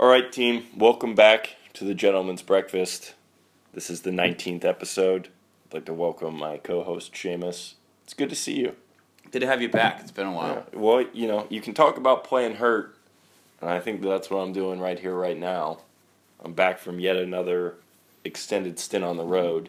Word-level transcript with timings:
All 0.00 0.06
right, 0.06 0.30
team. 0.30 0.64
Welcome 0.76 1.16
back 1.16 1.56
to 1.72 1.82
the 1.82 1.92
Gentleman's 1.92 2.42
Breakfast. 2.42 3.14
This 3.74 3.90
is 3.90 4.02
the 4.02 4.12
19th 4.12 4.64
episode. 4.64 5.28
I'd 5.66 5.74
like 5.74 5.84
to 5.86 5.92
welcome 5.92 6.38
my 6.38 6.58
co-host 6.58 7.12
Shamus. 7.12 7.74
It's 8.04 8.14
good 8.14 8.28
to 8.28 8.36
see 8.36 8.60
you. 8.60 8.76
Good 9.32 9.40
to 9.40 9.48
have 9.48 9.60
you 9.60 9.68
back. 9.68 9.98
It's 9.98 10.12
been 10.12 10.28
a 10.28 10.32
while. 10.32 10.64
Yeah. 10.72 10.78
Well, 10.78 11.04
you 11.12 11.26
know, 11.26 11.48
you 11.50 11.60
can 11.60 11.74
talk 11.74 11.96
about 11.96 12.22
playing 12.22 12.54
hurt, 12.54 12.96
and 13.60 13.68
I 13.68 13.80
think 13.80 14.00
that's 14.00 14.30
what 14.30 14.38
I'm 14.38 14.52
doing 14.52 14.78
right 14.78 15.00
here, 15.00 15.16
right 15.16 15.36
now. 15.36 15.80
I'm 16.44 16.52
back 16.52 16.78
from 16.78 17.00
yet 17.00 17.16
another 17.16 17.74
extended 18.22 18.78
stint 18.78 19.02
on 19.02 19.16
the 19.16 19.24
road, 19.24 19.68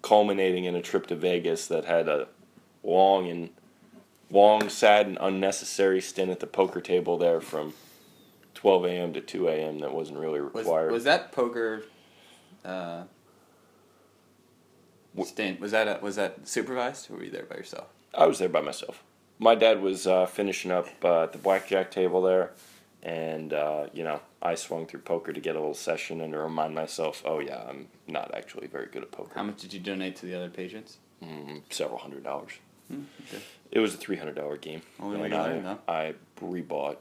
culminating 0.00 0.64
in 0.64 0.74
a 0.74 0.80
trip 0.80 1.06
to 1.08 1.14
Vegas 1.14 1.66
that 1.66 1.84
had 1.84 2.08
a 2.08 2.28
long 2.82 3.28
and 3.28 3.50
long, 4.30 4.70
sad, 4.70 5.06
and 5.06 5.18
unnecessary 5.20 6.00
stint 6.00 6.30
at 6.30 6.40
the 6.40 6.46
poker 6.46 6.80
table 6.80 7.18
there 7.18 7.42
from 7.42 7.74
12 8.60 8.84
a.m. 8.84 9.12
to 9.14 9.22
2 9.22 9.48
a.m. 9.48 9.78
that 9.78 9.94
wasn't 9.94 10.18
really 10.18 10.38
required. 10.38 10.92
was 10.92 11.04
that 11.04 11.32
poker 11.32 11.84
uh, 12.62 13.04
stint? 15.24 15.58
Was 15.60 15.70
that 15.70 15.88
a, 15.88 15.98
was 16.02 16.16
that 16.16 16.46
supervised, 16.46 17.10
or 17.10 17.16
were 17.16 17.24
you 17.24 17.30
there 17.30 17.46
by 17.46 17.56
yourself? 17.56 17.86
I 18.14 18.26
was 18.26 18.38
there 18.38 18.50
by 18.50 18.60
myself. 18.60 19.02
My 19.38 19.54
dad 19.54 19.80
was 19.80 20.06
uh, 20.06 20.26
finishing 20.26 20.70
up 20.70 20.88
uh, 21.02 21.22
at 21.22 21.32
the 21.32 21.38
blackjack 21.38 21.90
table 21.90 22.20
there, 22.20 22.50
and 23.02 23.54
uh, 23.54 23.86
you 23.94 24.04
know 24.04 24.20
I 24.42 24.56
swung 24.56 24.86
through 24.86 25.00
poker 25.00 25.32
to 25.32 25.40
get 25.40 25.56
a 25.56 25.58
little 25.58 25.72
session 25.72 26.20
and 26.20 26.34
to 26.34 26.38
remind 26.38 26.74
myself, 26.74 27.22
oh 27.24 27.38
yeah, 27.38 27.64
I'm 27.66 27.88
not 28.06 28.34
actually 28.34 28.66
very 28.66 28.88
good 28.92 29.02
at 29.02 29.10
poker. 29.10 29.32
How 29.34 29.42
much 29.42 29.62
did 29.62 29.72
you 29.72 29.80
donate 29.80 30.16
to 30.16 30.26
the 30.26 30.34
other 30.34 30.50
patients? 30.50 30.98
Mm, 31.24 31.62
several 31.70 31.98
hundred 31.98 32.24
dollars. 32.24 32.52
Hmm, 32.88 33.04
okay. 33.26 33.42
It 33.70 33.78
was 33.78 33.94
a 33.94 33.96
three 33.96 34.16
hundred 34.16 34.34
dollar 34.34 34.58
game. 34.58 34.82
Oh, 35.00 35.12
and 35.12 35.34
I. 35.34 35.78
I 35.88 36.14
rebought 36.42 36.96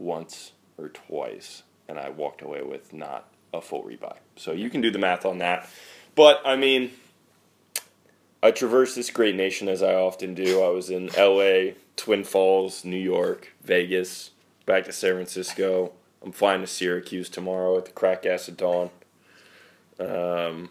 once 0.00 0.52
or 0.78 0.88
twice, 0.88 1.62
and 1.88 1.98
I 1.98 2.10
walked 2.10 2.42
away 2.42 2.62
with 2.62 2.92
not 2.92 3.28
a 3.52 3.60
full 3.60 3.82
rebuy. 3.82 4.16
So 4.36 4.52
you 4.52 4.70
can 4.70 4.80
do 4.80 4.90
the 4.90 4.98
math 4.98 5.26
on 5.26 5.38
that. 5.38 5.68
But 6.14 6.40
I 6.44 6.56
mean, 6.56 6.92
I 8.42 8.50
traversed 8.50 8.94
this 8.96 9.10
great 9.10 9.34
nation 9.34 9.68
as 9.68 9.82
I 9.82 9.94
often 9.94 10.34
do. 10.34 10.62
I 10.62 10.68
was 10.68 10.90
in 10.90 11.14
L.A., 11.16 11.74
Twin 11.96 12.24
Falls, 12.24 12.84
New 12.84 12.96
York, 12.98 13.52
Vegas, 13.62 14.30
back 14.66 14.84
to 14.84 14.92
San 14.92 15.14
Francisco. 15.14 15.92
I'm 16.22 16.32
flying 16.32 16.60
to 16.60 16.66
Syracuse 16.66 17.28
tomorrow 17.28 17.76
at 17.78 17.84
the 17.86 17.90
crack 17.92 18.24
acid 18.26 18.56
dawn. 18.56 18.90
Um, 19.98 20.70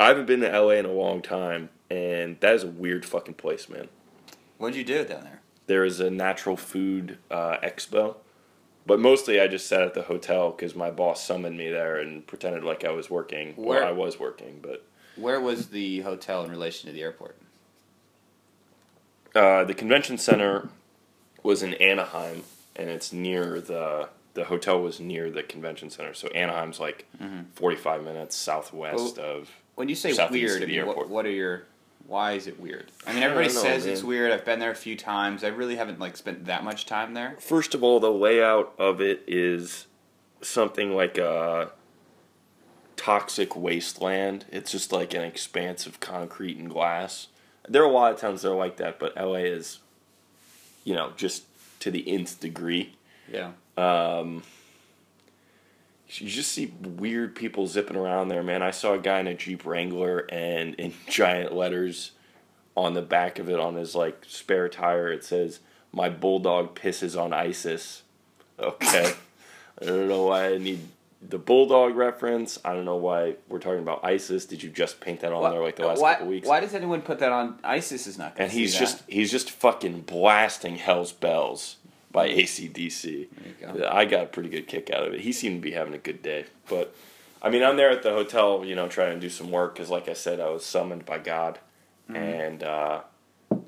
I 0.00 0.08
haven't 0.08 0.26
been 0.26 0.40
to 0.40 0.50
L.A. 0.50 0.78
in 0.78 0.86
a 0.86 0.92
long 0.92 1.20
time, 1.22 1.68
and 1.90 2.38
that 2.40 2.54
is 2.54 2.64
a 2.64 2.68
weird 2.68 3.04
fucking 3.04 3.34
place, 3.34 3.68
man 3.68 3.88
What 4.58 4.72
did 4.72 4.78
you 4.78 4.84
do 4.84 5.04
down 5.04 5.24
there? 5.24 5.40
there 5.66 5.84
is 5.84 6.00
a 6.00 6.10
natural 6.10 6.56
food 6.56 7.18
uh, 7.30 7.56
expo, 7.62 8.16
but 8.86 9.00
mostly 9.00 9.40
I 9.40 9.46
just 9.48 9.66
sat 9.66 9.82
at 9.82 9.94
the 9.94 10.02
hotel 10.02 10.50
because 10.50 10.74
my 10.74 10.90
boss 10.90 11.24
summoned 11.24 11.56
me 11.56 11.70
there 11.70 11.96
and 11.98 12.26
pretended 12.26 12.64
like 12.64 12.84
I 12.84 12.90
was 12.90 13.08
working. 13.10 13.54
Where- 13.56 13.80
Well, 13.80 13.88
I 13.88 13.92
was 13.92 14.18
working, 14.18 14.60
but 14.62 14.84
Where 15.16 15.40
was 15.40 15.68
the 15.68 16.00
hotel 16.00 16.44
in 16.44 16.50
relation 16.50 16.88
to 16.88 16.92
the 16.92 17.02
airport? 17.02 17.36
uh, 19.34 19.64
the 19.64 19.74
convention 19.74 20.18
center 20.18 20.68
was 21.42 21.62
in 21.62 21.74
Anaheim, 21.74 22.42
and 22.76 22.88
it's 22.88 23.12
near 23.12 23.60
the 23.60 24.08
the 24.34 24.44
hotel 24.44 24.80
was 24.80 24.98
near 24.98 25.30
the 25.30 25.42
convention 25.44 25.90
center. 25.90 26.12
So 26.14 26.28
Anaheim's 26.28 26.80
like 26.80 27.06
forty 27.54 27.76
five 27.76 28.02
minutes 28.04 28.36
southwest 28.36 29.18
of. 29.18 29.50
When 29.76 29.88
you 29.88 29.94
say 29.96 30.12
weird, 30.30 30.62
I 30.62 30.66
mean, 30.66 30.86
what, 30.86 31.08
what 31.08 31.26
are 31.26 31.30
your 31.30 31.64
why 32.06 32.32
is 32.32 32.46
it 32.46 32.60
weird? 32.60 32.90
I 33.06 33.12
mean, 33.12 33.22
everybody 33.22 33.48
don't 33.48 33.56
know, 33.56 33.62
says 33.62 33.86
it's 33.86 34.02
weird. 34.02 34.30
I've 34.30 34.44
been 34.44 34.58
there 34.58 34.70
a 34.70 34.76
few 34.76 34.96
times. 34.96 35.42
I 35.42 35.48
really 35.48 35.76
haven't 35.76 35.98
like 35.98 36.16
spent 36.16 36.46
that 36.46 36.64
much 36.64 36.86
time 36.86 37.14
there. 37.14 37.36
First 37.40 37.74
of 37.74 37.82
all, 37.82 38.00
the 38.00 38.12
layout 38.12 38.74
of 38.78 39.00
it 39.00 39.22
is 39.26 39.86
something 40.42 40.94
like 40.94 41.18
a 41.18 41.70
toxic 42.96 43.56
wasteland. 43.56 44.44
It's 44.50 44.70
just 44.70 44.92
like 44.92 45.14
an 45.14 45.22
expanse 45.22 45.86
of 45.86 46.00
concrete 46.00 46.56
and 46.58 46.68
glass. 46.68 47.28
There 47.68 47.82
are 47.82 47.88
a 47.88 47.92
lot 47.92 48.12
of 48.12 48.20
towns 48.20 48.42
that 48.42 48.50
are 48.50 48.56
like 48.56 48.76
that, 48.76 48.98
but 48.98 49.16
LA 49.16 49.44
is, 49.44 49.78
you 50.84 50.94
know, 50.94 51.12
just 51.16 51.44
to 51.80 51.90
the 51.90 52.06
nth 52.06 52.40
degree. 52.40 52.96
Yeah. 53.32 53.52
Um, 53.76 54.42
you 56.08 56.28
just 56.28 56.52
see 56.52 56.72
weird 56.80 57.34
people 57.34 57.66
zipping 57.66 57.96
around 57.96 58.28
there, 58.28 58.42
man. 58.42 58.62
I 58.62 58.70
saw 58.70 58.94
a 58.94 58.98
guy 58.98 59.20
in 59.20 59.26
a 59.26 59.34
Jeep 59.34 59.64
Wrangler 59.64 60.26
and 60.30 60.74
in 60.74 60.92
giant 61.08 61.54
letters 61.54 62.12
on 62.76 62.94
the 62.94 63.02
back 63.02 63.38
of 63.38 63.48
it 63.48 63.60
on 63.60 63.76
his 63.76 63.94
like 63.94 64.24
spare 64.26 64.68
tire 64.68 65.12
it 65.12 65.22
says 65.22 65.60
my 65.92 66.08
bulldog 66.08 66.78
pisses 66.78 67.20
on 67.20 67.32
ISIS. 67.32 68.02
Okay. 68.58 69.12
I 69.80 69.84
don't 69.84 70.08
know 70.08 70.24
why 70.24 70.54
I 70.54 70.58
need 70.58 70.80
the 71.20 71.38
bulldog 71.38 71.96
reference. 71.96 72.58
I 72.64 72.74
don't 72.74 72.84
know 72.84 72.96
why 72.96 73.36
we're 73.48 73.58
talking 73.58 73.80
about 73.80 74.04
ISIS. 74.04 74.44
Did 74.44 74.62
you 74.62 74.70
just 74.70 75.00
paint 75.00 75.20
that 75.20 75.32
on 75.32 75.50
there 75.50 75.62
like 75.62 75.76
the 75.76 75.86
last 75.86 76.00
why, 76.00 76.14
couple 76.14 76.28
weeks? 76.28 76.46
Why 76.46 76.60
does 76.60 76.74
anyone 76.74 77.02
put 77.02 77.20
that 77.20 77.32
on? 77.32 77.58
ISIS 77.64 78.06
is 78.06 78.18
not. 78.18 78.36
Gonna 78.36 78.44
and 78.44 78.52
he's 78.52 78.76
just 78.76 79.02
he's 79.08 79.30
just 79.30 79.50
fucking 79.50 80.02
blasting 80.02 80.76
Hell's 80.76 81.12
Bells 81.12 81.76
by 82.14 82.30
ACDC. 82.30 83.26
Go. 83.60 83.88
I 83.90 84.06
got 84.06 84.22
a 84.22 84.26
pretty 84.26 84.48
good 84.48 84.66
kick 84.68 84.88
out 84.90 85.06
of 85.06 85.12
it. 85.12 85.20
He 85.20 85.32
seemed 85.32 85.56
to 85.56 85.60
be 85.60 85.72
having 85.72 85.92
a 85.92 85.98
good 85.98 86.22
day. 86.22 86.46
But, 86.70 86.94
I 87.42 87.50
mean, 87.50 87.62
I'm 87.62 87.76
there 87.76 87.90
at 87.90 88.02
the 88.04 88.10
hotel, 88.12 88.64
you 88.64 88.74
know, 88.76 88.88
trying 88.88 89.14
to 89.14 89.20
do 89.20 89.28
some 89.28 89.50
work 89.50 89.74
because, 89.74 89.90
like 89.90 90.08
I 90.08 90.12
said, 90.14 90.38
I 90.40 90.48
was 90.48 90.64
summoned 90.64 91.04
by 91.04 91.18
God. 91.18 91.58
Mm-hmm. 92.08 92.16
And 92.16 92.62
uh, 92.62 93.00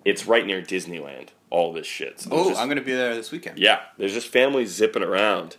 it's 0.05 0.27
right 0.27 0.47
near 0.47 0.63
Disneyland, 0.63 1.29
all 1.51 1.73
this 1.73 1.87
shit. 1.87 2.21
So 2.21 2.31
Oh, 2.33 2.49
just- 2.49 2.61
I'm 2.61 2.69
gonna 2.69 2.81
be 2.83 2.95
there 2.95 3.15
this 3.17 3.33
weekend. 3.33 3.59
yeah, 3.59 3.81
there's 3.99 4.15
just 4.15 4.29
families 4.29 4.71
zipping 4.71 5.03
around. 5.03 5.57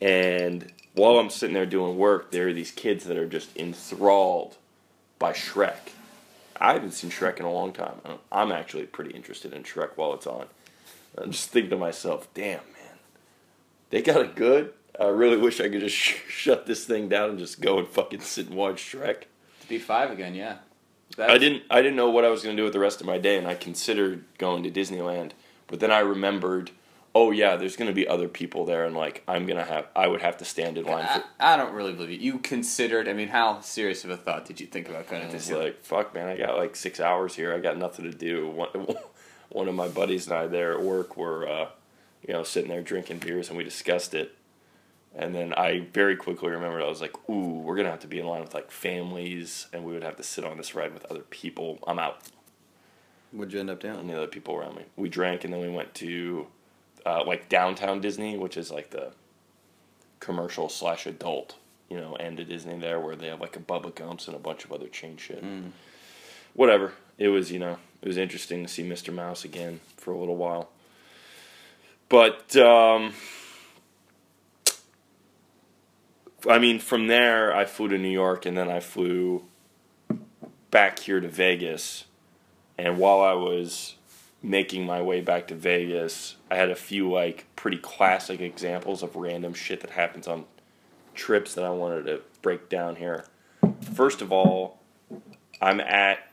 And 0.00 0.72
while 0.94 1.18
I'm 1.18 1.30
sitting 1.30 1.54
there 1.54 1.66
doing 1.66 1.96
work, 1.98 2.30
there 2.30 2.48
are 2.48 2.52
these 2.52 2.70
kids 2.70 3.04
that 3.04 3.16
are 3.18 3.26
just 3.28 3.54
enthralled 3.56 4.56
by 5.18 5.32
Shrek. 5.32 5.90
I 6.58 6.72
haven't 6.72 6.92
seen 6.92 7.10
Shrek 7.10 7.38
in 7.38 7.44
a 7.44 7.52
long 7.52 7.72
time. 7.74 8.00
I'm- 8.06 8.18
I'm 8.32 8.52
actually 8.52 8.84
pretty 8.86 9.10
interested 9.10 9.52
in 9.52 9.64
Shrek 9.64 9.90
while 9.96 10.14
it's 10.14 10.26
on. 10.26 10.46
I'm 11.18 11.30
just 11.30 11.50
thinking 11.50 11.70
to 11.70 11.76
myself, 11.76 12.32
damn, 12.34 12.58
man, 12.58 12.98
they 13.90 14.02
got 14.02 14.20
it 14.20 14.34
good. 14.36 14.72
I 14.98 15.06
really 15.06 15.36
wish 15.36 15.60
I 15.60 15.68
could 15.68 15.80
just 15.80 15.96
sh- 15.96 16.20
shut 16.28 16.66
this 16.66 16.84
thing 16.84 17.08
down 17.08 17.30
and 17.30 17.38
just 17.38 17.60
go 17.60 17.78
and 17.78 17.88
fucking 17.88 18.20
sit 18.20 18.48
and 18.48 18.56
watch 18.56 18.76
Shrek. 18.76 19.22
To 19.60 19.68
be 19.68 19.78
five 19.78 20.10
again, 20.10 20.34
yeah. 20.34 20.58
I 21.18 21.38
didn't 21.38 21.62
I 21.70 21.82
didn't 21.82 21.96
know 21.96 22.10
what 22.10 22.24
I 22.24 22.30
was 22.30 22.42
going 22.42 22.56
to 22.56 22.60
do 22.60 22.64
with 22.64 22.72
the 22.72 22.80
rest 22.80 23.00
of 23.00 23.06
my 23.06 23.16
day 23.16 23.38
and 23.38 23.46
I 23.46 23.54
considered 23.54 24.24
going 24.38 24.62
to 24.64 24.70
Disneyland, 24.70 25.32
but 25.66 25.80
then 25.80 25.90
I 25.90 26.00
remembered, 26.00 26.72
oh 27.14 27.30
yeah, 27.30 27.56
there's 27.56 27.76
going 27.76 27.88
to 27.88 27.94
be 27.94 28.06
other 28.06 28.28
people 28.28 28.64
there 28.64 28.84
and 28.84 28.94
like 28.94 29.22
I'm 29.26 29.46
going 29.46 29.58
to 29.58 29.64
have 29.64 29.86
I 29.94 30.08
would 30.08 30.20
have 30.20 30.36
to 30.38 30.44
stand 30.44 30.76
in 30.76 30.84
line 30.84 31.06
I, 31.08 31.18
for 31.18 31.24
I 31.40 31.56
don't 31.56 31.72
really 31.72 31.92
believe 31.92 32.10
you. 32.10 32.32
You 32.32 32.38
considered. 32.38 33.08
I 33.08 33.12
mean, 33.12 33.28
how 33.28 33.60
serious 33.60 34.04
of 34.04 34.10
a 34.10 34.16
thought 34.16 34.44
did 34.44 34.60
you 34.60 34.66
think 34.66 34.88
about 34.88 35.08
going 35.08 35.28
to 35.28 35.34
Disneyland? 35.34 35.64
like, 35.64 35.84
fuck 35.84 36.14
man, 36.14 36.28
I 36.28 36.36
got 36.36 36.58
like 36.58 36.76
6 36.76 37.00
hours 37.00 37.34
here. 37.34 37.54
I 37.54 37.60
got 37.60 37.78
nothing 37.78 38.10
to 38.10 38.16
do. 38.16 38.68
One, 39.50 39.68
of 39.68 39.74
my 39.74 39.88
buddies 39.88 40.26
and 40.26 40.36
I 40.36 40.46
there 40.46 40.72
at 40.72 40.82
work 40.82 41.16
were 41.16 41.48
uh, 41.48 41.68
you 42.26 42.34
know, 42.34 42.42
sitting 42.42 42.70
there 42.70 42.82
drinking 42.82 43.18
beers 43.18 43.48
and 43.48 43.56
we 43.56 43.64
discussed 43.64 44.14
it. 44.14 44.34
And 45.14 45.34
then 45.34 45.54
I 45.54 45.86
very 45.92 46.16
quickly 46.16 46.50
remembered 46.50 46.82
I 46.82 46.88
was 46.88 47.00
like, 47.00 47.16
ooh, 47.30 47.60
we're 47.60 47.76
gonna 47.76 47.90
have 47.90 48.00
to 48.00 48.06
be 48.06 48.18
in 48.18 48.26
line 48.26 48.42
with 48.42 48.52
like 48.52 48.70
families, 48.70 49.66
and 49.72 49.82
we 49.84 49.94
would 49.94 50.02
have 50.02 50.16
to 50.16 50.22
sit 50.22 50.44
on 50.44 50.58
this 50.58 50.74
ride 50.74 50.92
with 50.92 51.06
other 51.06 51.20
people. 51.20 51.78
I'm 51.86 51.98
out. 51.98 52.20
What'd 53.32 53.54
you 53.54 53.60
end 53.60 53.70
up 53.70 53.80
doing? 53.80 53.96
and 53.96 54.10
the 54.10 54.16
other 54.16 54.26
people 54.26 54.54
around 54.54 54.76
me. 54.76 54.84
We 54.96 55.08
drank 55.08 55.44
and 55.44 55.52
then 55.52 55.60
we 55.60 55.70
went 55.70 55.94
to 55.94 56.48
uh, 57.06 57.24
like 57.24 57.48
downtown 57.48 58.00
Disney, 58.00 58.36
which 58.36 58.58
is 58.58 58.70
like 58.70 58.90
the 58.90 59.12
commercial 60.20 60.68
slash 60.68 61.06
adult, 61.06 61.56
you 61.88 61.98
know, 61.98 62.14
end 62.14 62.38
of 62.38 62.48
Disney 62.48 62.78
there 62.78 63.00
where 63.00 63.16
they 63.16 63.28
have 63.28 63.40
like 63.40 63.56
a 63.56 63.60
Bubba 63.60 63.94
Gumps 63.94 64.26
and 64.26 64.36
a 64.36 64.40
bunch 64.40 64.64
of 64.64 64.72
other 64.72 64.88
chain 64.88 65.16
shit. 65.16 65.42
Mm. 65.42 65.70
Whatever. 66.52 66.92
It 67.16 67.28
was, 67.28 67.50
you 67.50 67.58
know, 67.58 67.78
it 68.02 68.08
was 68.08 68.16
interesting 68.16 68.62
to 68.62 68.68
see 68.68 68.88
Mr. 68.88 69.12
Mouse 69.12 69.44
again 69.44 69.80
for 69.96 70.12
a 70.12 70.18
little 70.18 70.36
while. 70.36 70.70
But 72.08 72.56
um 72.56 73.14
I 76.48 76.58
mean, 76.58 76.78
from 76.78 77.08
there 77.08 77.54
I 77.54 77.64
flew 77.64 77.88
to 77.88 77.98
New 77.98 78.08
York 78.08 78.46
and 78.46 78.56
then 78.56 78.70
I 78.70 78.80
flew 78.80 79.42
back 80.70 81.00
here 81.00 81.20
to 81.20 81.28
Vegas. 81.28 82.04
And 82.78 82.98
while 82.98 83.20
I 83.20 83.32
was 83.32 83.96
making 84.42 84.86
my 84.86 85.02
way 85.02 85.20
back 85.20 85.48
to 85.48 85.54
Vegas, 85.54 86.36
I 86.50 86.56
had 86.56 86.70
a 86.70 86.76
few 86.76 87.10
like 87.10 87.46
pretty 87.56 87.78
classic 87.78 88.40
examples 88.40 89.02
of 89.02 89.16
random 89.16 89.54
shit 89.54 89.80
that 89.80 89.90
happens 89.90 90.28
on 90.28 90.44
trips 91.14 91.54
that 91.54 91.64
I 91.64 91.70
wanted 91.70 92.04
to 92.06 92.20
break 92.42 92.68
down 92.68 92.96
here. 92.96 93.24
First 93.94 94.22
of 94.22 94.30
all, 94.30 94.78
I'm 95.60 95.80
at 95.80 96.30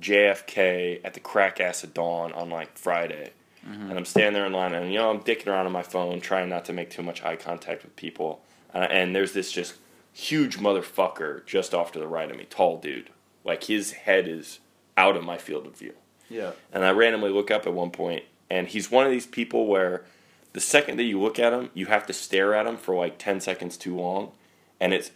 JFK 0.00 1.00
at 1.04 1.14
the 1.14 1.20
crack 1.20 1.60
acid 1.60 1.94
dawn 1.94 2.32
on 2.32 2.50
like 2.50 2.76
Friday. 2.76 3.32
And 3.64 3.92
I'm 3.96 4.04
standing 4.04 4.32
there 4.32 4.46
in 4.46 4.52
line, 4.52 4.74
and 4.74 4.92
you 4.92 4.98
know 4.98 5.08
I'm 5.08 5.20
dicking 5.20 5.46
around 5.46 5.66
on 5.66 5.72
my 5.72 5.84
phone, 5.84 6.20
trying 6.20 6.48
not 6.48 6.64
to 6.64 6.72
make 6.72 6.90
too 6.90 7.02
much 7.02 7.22
eye 7.22 7.36
contact 7.36 7.84
with 7.84 7.94
people. 7.94 8.42
Uh, 8.74 8.78
and 8.90 9.14
there's 9.14 9.34
this 9.34 9.52
just 9.52 9.74
huge 10.12 10.58
motherfucker 10.58 11.46
just 11.46 11.72
off 11.72 11.92
to 11.92 12.00
the 12.00 12.08
right 12.08 12.28
of 12.28 12.36
me, 12.36 12.44
tall 12.44 12.78
dude. 12.78 13.10
Like 13.44 13.64
his 13.64 13.92
head 13.92 14.26
is 14.26 14.58
out 14.96 15.16
of 15.16 15.22
my 15.22 15.38
field 15.38 15.66
of 15.66 15.76
view. 15.78 15.94
Yeah. 16.28 16.52
And 16.72 16.84
I 16.84 16.90
randomly 16.90 17.30
look 17.30 17.50
up 17.50 17.66
at 17.66 17.72
one 17.72 17.90
point, 17.90 18.24
and 18.50 18.66
he's 18.66 18.90
one 18.90 19.06
of 19.06 19.12
these 19.12 19.26
people 19.26 19.66
where 19.66 20.04
the 20.52 20.60
second 20.60 20.96
that 20.98 21.04
you 21.04 21.20
look 21.20 21.38
at 21.38 21.52
him, 21.52 21.70
you 21.72 21.86
have 21.86 22.06
to 22.06 22.12
stare 22.12 22.54
at 22.54 22.66
him 22.66 22.76
for 22.76 22.94
like 22.94 23.18
10 23.18 23.40
seconds 23.40 23.76
too 23.76 23.96
long, 23.96 24.32
and 24.80 24.92
it 24.92 25.12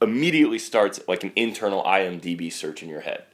immediately 0.00 0.58
starts 0.58 1.00
like 1.08 1.24
an 1.24 1.32
internal 1.36 1.82
IMDb 1.84 2.52
search 2.52 2.82
in 2.82 2.88
your 2.88 3.00
head. 3.00 3.24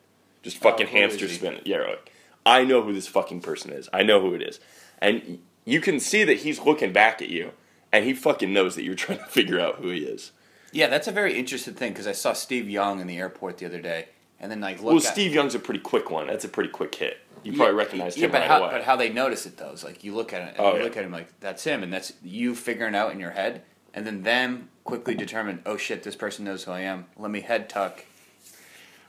Just 0.43 0.59
fucking 0.59 0.87
Oh, 0.87 0.91
hamster 0.91 1.29
spin. 1.29 1.61
Yeah, 1.65 1.79
like, 1.79 2.13
I 2.45 2.65
know 2.65 2.83
who 2.83 2.93
this 2.93 3.07
fucking 3.07 3.41
person 3.41 3.73
is. 3.73 3.89
I 3.93 4.03
know 4.03 4.21
who 4.21 4.35
it 4.35 4.43
is. 4.43 4.59
And 5.01 5.41
you 5.65 5.81
can 5.81 6.01
see 6.01 6.25
that 6.25 6.39
he's 6.39 6.61
looking 6.61 6.93
back 6.93 7.23
at 7.23 7.29
you, 7.29 7.53
and 7.93 8.05
he 8.05 8.15
fucking 8.15 8.53
knows 8.53 8.75
that 8.75 8.83
you're 8.85 8.95
trying 9.07 9.19
to 9.19 9.25
figure 9.27 9.61
out 9.61 9.77
who 9.77 9.91
he 9.91 10.01
is. 10.01 10.33
Yeah, 10.73 10.89
that's 10.89 11.07
a 11.07 11.13
very 11.13 11.39
interesting 11.39 11.75
thing 11.75 11.93
because 11.93 12.07
I 12.07 12.13
saw 12.13 12.33
Steve 12.33 12.69
Young 12.69 13.01
in 13.01 13.07
the 13.07 13.19
airport 13.19 13.59
the 13.59 13.67
other 13.67 13.81
day, 13.81 14.09
and 14.41 14.51
then 14.51 14.61
like 14.61 14.83
look 14.83 14.93
well, 14.93 15.01
Steve 15.01 15.35
Young's 15.35 15.55
a 15.55 15.59
pretty 15.59 15.81
quick 15.81 16.11
one. 16.11 16.27
That's 16.27 16.45
a 16.45 16.49
pretty 16.49 16.71
quick 16.71 16.95
hit. 16.95 17.19
You 17.45 17.53
probably 17.55 17.75
recognized 17.75 18.17
yeah, 18.17 18.27
him 18.27 18.33
but 18.33 18.39
right 18.43 18.49
how, 18.49 18.63
away. 18.63 18.71
But 18.73 18.85
how 18.85 18.95
they 18.97 19.09
notice 19.11 19.47
it 19.47 19.57
though 19.57 19.73
is 19.73 19.83
like 19.85 20.03
you 20.05 20.15
look 20.15 20.33
at 20.33 20.43
it, 20.43 20.49
and 20.57 20.61
Oh, 20.61 20.73
you 20.73 20.79
yeah. 20.79 20.85
look 20.85 20.97
at 20.97 21.05
him 21.05 21.13
like 21.13 21.39
that's 21.41 21.65
him, 21.65 21.83
and 21.83 21.93
that's 21.93 22.13
you 22.23 22.55
figuring 22.55 22.95
out 22.95 23.13
in 23.13 23.21
your 23.21 23.33
head, 23.33 23.63
and 23.93 24.07
then 24.07 24.23
them 24.23 24.69
quickly 24.85 25.15
determine, 25.15 25.61
oh 25.67 25.77
shit, 25.77 26.03
this 26.05 26.17
person 26.17 26.45
knows 26.45 26.65
who 26.65 26.71
I 26.73 26.81
am. 26.81 27.07
Let 27.19 27.31
me 27.31 27.41
head 27.43 27.69
tuck. 27.69 28.05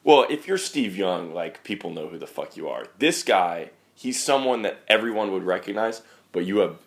Well, 0.03 0.25
if 0.29 0.47
you're 0.47 0.57
Steve 0.57 0.97
Young, 0.97 1.33
like 1.33 1.63
people 1.63 1.89
know 1.91 2.07
who 2.07 2.17
the 2.17 2.27
fuck 2.27 2.57
you 2.57 2.67
are. 2.67 2.85
This 2.99 3.23
guy, 3.23 3.69
he's 3.95 4.21
someone 4.21 4.61
that 4.63 4.79
everyone 4.87 5.31
would 5.31 5.43
recognize, 5.43 6.01
but 6.31 6.45
you 6.45 6.57
have. 6.59 6.77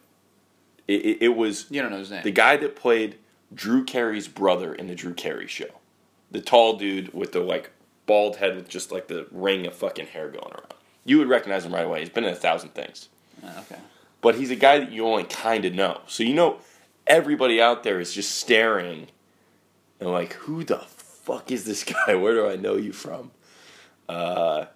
It, 0.88 1.04
it, 1.04 1.22
it 1.22 1.28
was 1.36 1.66
You 1.70 1.82
don't 1.82 1.90
know 1.90 1.98
his 1.98 2.10
name. 2.10 2.22
the 2.22 2.30
guy 2.30 2.56
that 2.58 2.76
played 2.76 3.16
Drew 3.52 3.84
Carey's 3.84 4.28
brother 4.28 4.72
in 4.74 4.86
the 4.86 4.94
Drew 4.94 5.14
Carey 5.14 5.46
show, 5.48 5.70
the 6.30 6.40
tall 6.40 6.76
dude 6.76 7.12
with 7.12 7.32
the 7.32 7.40
like 7.40 7.70
bald 8.06 8.36
head 8.36 8.54
with 8.54 8.68
just 8.68 8.92
like 8.92 9.08
the 9.08 9.26
ring 9.32 9.66
of 9.66 9.74
fucking 9.74 10.06
hair 10.06 10.28
going 10.28 10.52
around. 10.52 10.74
You 11.04 11.18
would 11.18 11.28
recognize 11.28 11.64
him 11.64 11.74
right 11.74 11.84
away. 11.84 12.00
He's 12.00 12.08
been 12.10 12.24
in 12.24 12.32
a 12.32 12.36
thousand 12.36 12.70
things, 12.74 13.08
Oh, 13.42 13.48
okay. 13.60 13.80
but 14.20 14.34
he's 14.36 14.50
a 14.52 14.56
guy 14.56 14.78
that 14.78 14.92
you 14.92 15.06
only 15.06 15.24
kind 15.24 15.64
of 15.64 15.74
know. 15.74 16.02
So 16.06 16.22
you 16.22 16.34
know 16.34 16.58
everybody 17.06 17.60
out 17.60 17.82
there 17.82 17.98
is 17.98 18.12
just 18.12 18.32
staring 18.36 19.08
and 19.98 20.10
like, 20.10 20.34
who 20.34 20.62
the 20.62 20.78
fuck 21.26 21.50
is 21.50 21.64
this 21.64 21.84
guy? 22.06 22.14
Where 22.14 22.34
do 22.34 22.48
I 22.48 22.56
know 22.56 22.76
you 22.76 22.92
from? 22.92 23.32
Uh, 24.08 24.66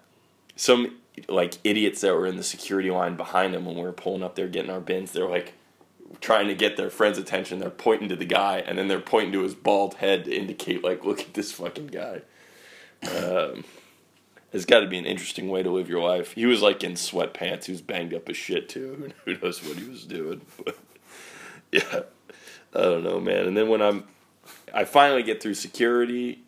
some 0.56 0.96
like 1.28 1.58
idiots 1.64 2.00
that 2.00 2.14
were 2.14 2.26
in 2.26 2.36
the 2.36 2.42
security 2.42 2.90
line 2.90 3.16
behind 3.16 3.54
him 3.54 3.64
when 3.64 3.76
we 3.76 3.82
were 3.82 3.92
pulling 3.92 4.22
up 4.22 4.34
there 4.34 4.48
getting 4.48 4.70
our 4.70 4.80
bins. 4.80 5.12
They're 5.12 5.28
like 5.28 5.54
trying 6.20 6.48
to 6.48 6.54
get 6.54 6.76
their 6.76 6.90
friend's 6.90 7.18
attention. 7.18 7.60
They're 7.60 7.70
pointing 7.70 8.08
to 8.08 8.16
the 8.16 8.24
guy, 8.24 8.58
and 8.58 8.76
then 8.76 8.88
they're 8.88 9.00
pointing 9.00 9.32
to 9.32 9.42
his 9.42 9.54
bald 9.54 9.94
head 9.94 10.24
to 10.24 10.34
indicate 10.34 10.82
like, 10.82 11.04
look 11.04 11.20
at 11.20 11.34
this 11.34 11.52
fucking 11.52 11.88
guy. 11.88 12.22
Um, 13.02 13.64
it's 14.52 14.64
got 14.64 14.80
to 14.80 14.88
be 14.88 14.98
an 14.98 15.06
interesting 15.06 15.48
way 15.48 15.62
to 15.62 15.70
live 15.70 15.88
your 15.88 16.02
life. 16.02 16.32
He 16.32 16.46
was 16.46 16.60
like 16.60 16.82
in 16.82 16.94
sweatpants. 16.94 17.66
He 17.66 17.72
was 17.72 17.80
banged 17.80 18.12
up 18.12 18.28
as 18.28 18.36
shit 18.36 18.68
too. 18.68 19.12
Who 19.24 19.36
knows 19.36 19.62
what 19.64 19.78
he 19.78 19.88
was 19.88 20.04
doing? 20.04 20.40
But 20.64 20.76
yeah, 21.72 22.00
I 22.74 22.80
don't 22.80 23.04
know, 23.04 23.20
man. 23.20 23.46
And 23.46 23.56
then 23.56 23.68
when 23.68 23.80
I'm, 23.80 24.04
I 24.72 24.84
finally 24.84 25.22
get 25.22 25.42
through 25.42 25.54
security. 25.54 26.42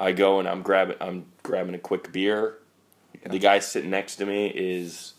I 0.00 0.12
go 0.12 0.38
and 0.38 0.48
I'm 0.48 0.62
grabbing 0.62 0.96
I'm 1.00 1.26
grabbing 1.42 1.74
a 1.74 1.78
quick 1.78 2.12
beer. 2.12 2.58
Yeah. 3.22 3.30
The 3.30 3.38
guy 3.38 3.58
sitting 3.58 3.90
next 3.90 4.16
to 4.16 4.26
me 4.26 4.46
is 4.48 5.14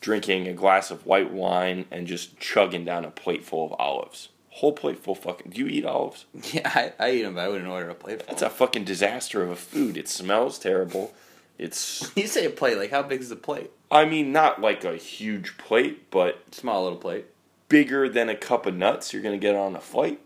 drinking 0.00 0.46
a 0.48 0.52
glass 0.52 0.90
of 0.90 1.06
white 1.06 1.32
wine 1.32 1.86
and 1.90 2.06
just 2.06 2.38
chugging 2.38 2.84
down 2.84 3.04
a 3.04 3.10
plate 3.10 3.44
full 3.44 3.64
of 3.66 3.72
olives. 3.78 4.28
Whole 4.50 4.72
plate 4.72 4.98
full 4.98 5.14
fucking. 5.14 5.52
Do 5.52 5.60
you 5.60 5.68
eat 5.68 5.84
olives? 5.84 6.24
Yeah, 6.52 6.70
I, 6.74 6.92
I 6.98 7.10
eat 7.12 7.22
them, 7.22 7.34
but 7.34 7.42
I 7.44 7.48
wouldn't 7.48 7.68
order 7.68 7.90
a 7.90 7.94
plate. 7.94 8.20
Full. 8.22 8.28
That's 8.28 8.42
a 8.42 8.50
fucking 8.50 8.84
disaster 8.84 9.42
of 9.42 9.50
a 9.50 9.56
food. 9.56 9.96
It 9.96 10.08
smells 10.08 10.58
terrible. 10.58 11.14
It's 11.58 12.10
You 12.16 12.26
say 12.26 12.44
a 12.46 12.50
plate, 12.50 12.78
like 12.78 12.90
how 12.90 13.02
big 13.02 13.20
is 13.20 13.28
the 13.28 13.36
plate? 13.36 13.70
I 13.90 14.04
mean 14.04 14.32
not 14.32 14.60
like 14.60 14.82
a 14.84 14.96
huge 14.96 15.56
plate, 15.58 16.10
but 16.10 16.42
Small 16.54 16.82
little 16.82 16.98
plate. 16.98 17.26
bigger 17.68 18.08
than 18.08 18.28
a 18.28 18.34
cup 18.34 18.66
of 18.66 18.74
nuts 18.74 19.12
you're 19.12 19.22
gonna 19.22 19.38
get 19.38 19.54
on 19.54 19.76
a 19.76 19.80
flight. 19.80 20.20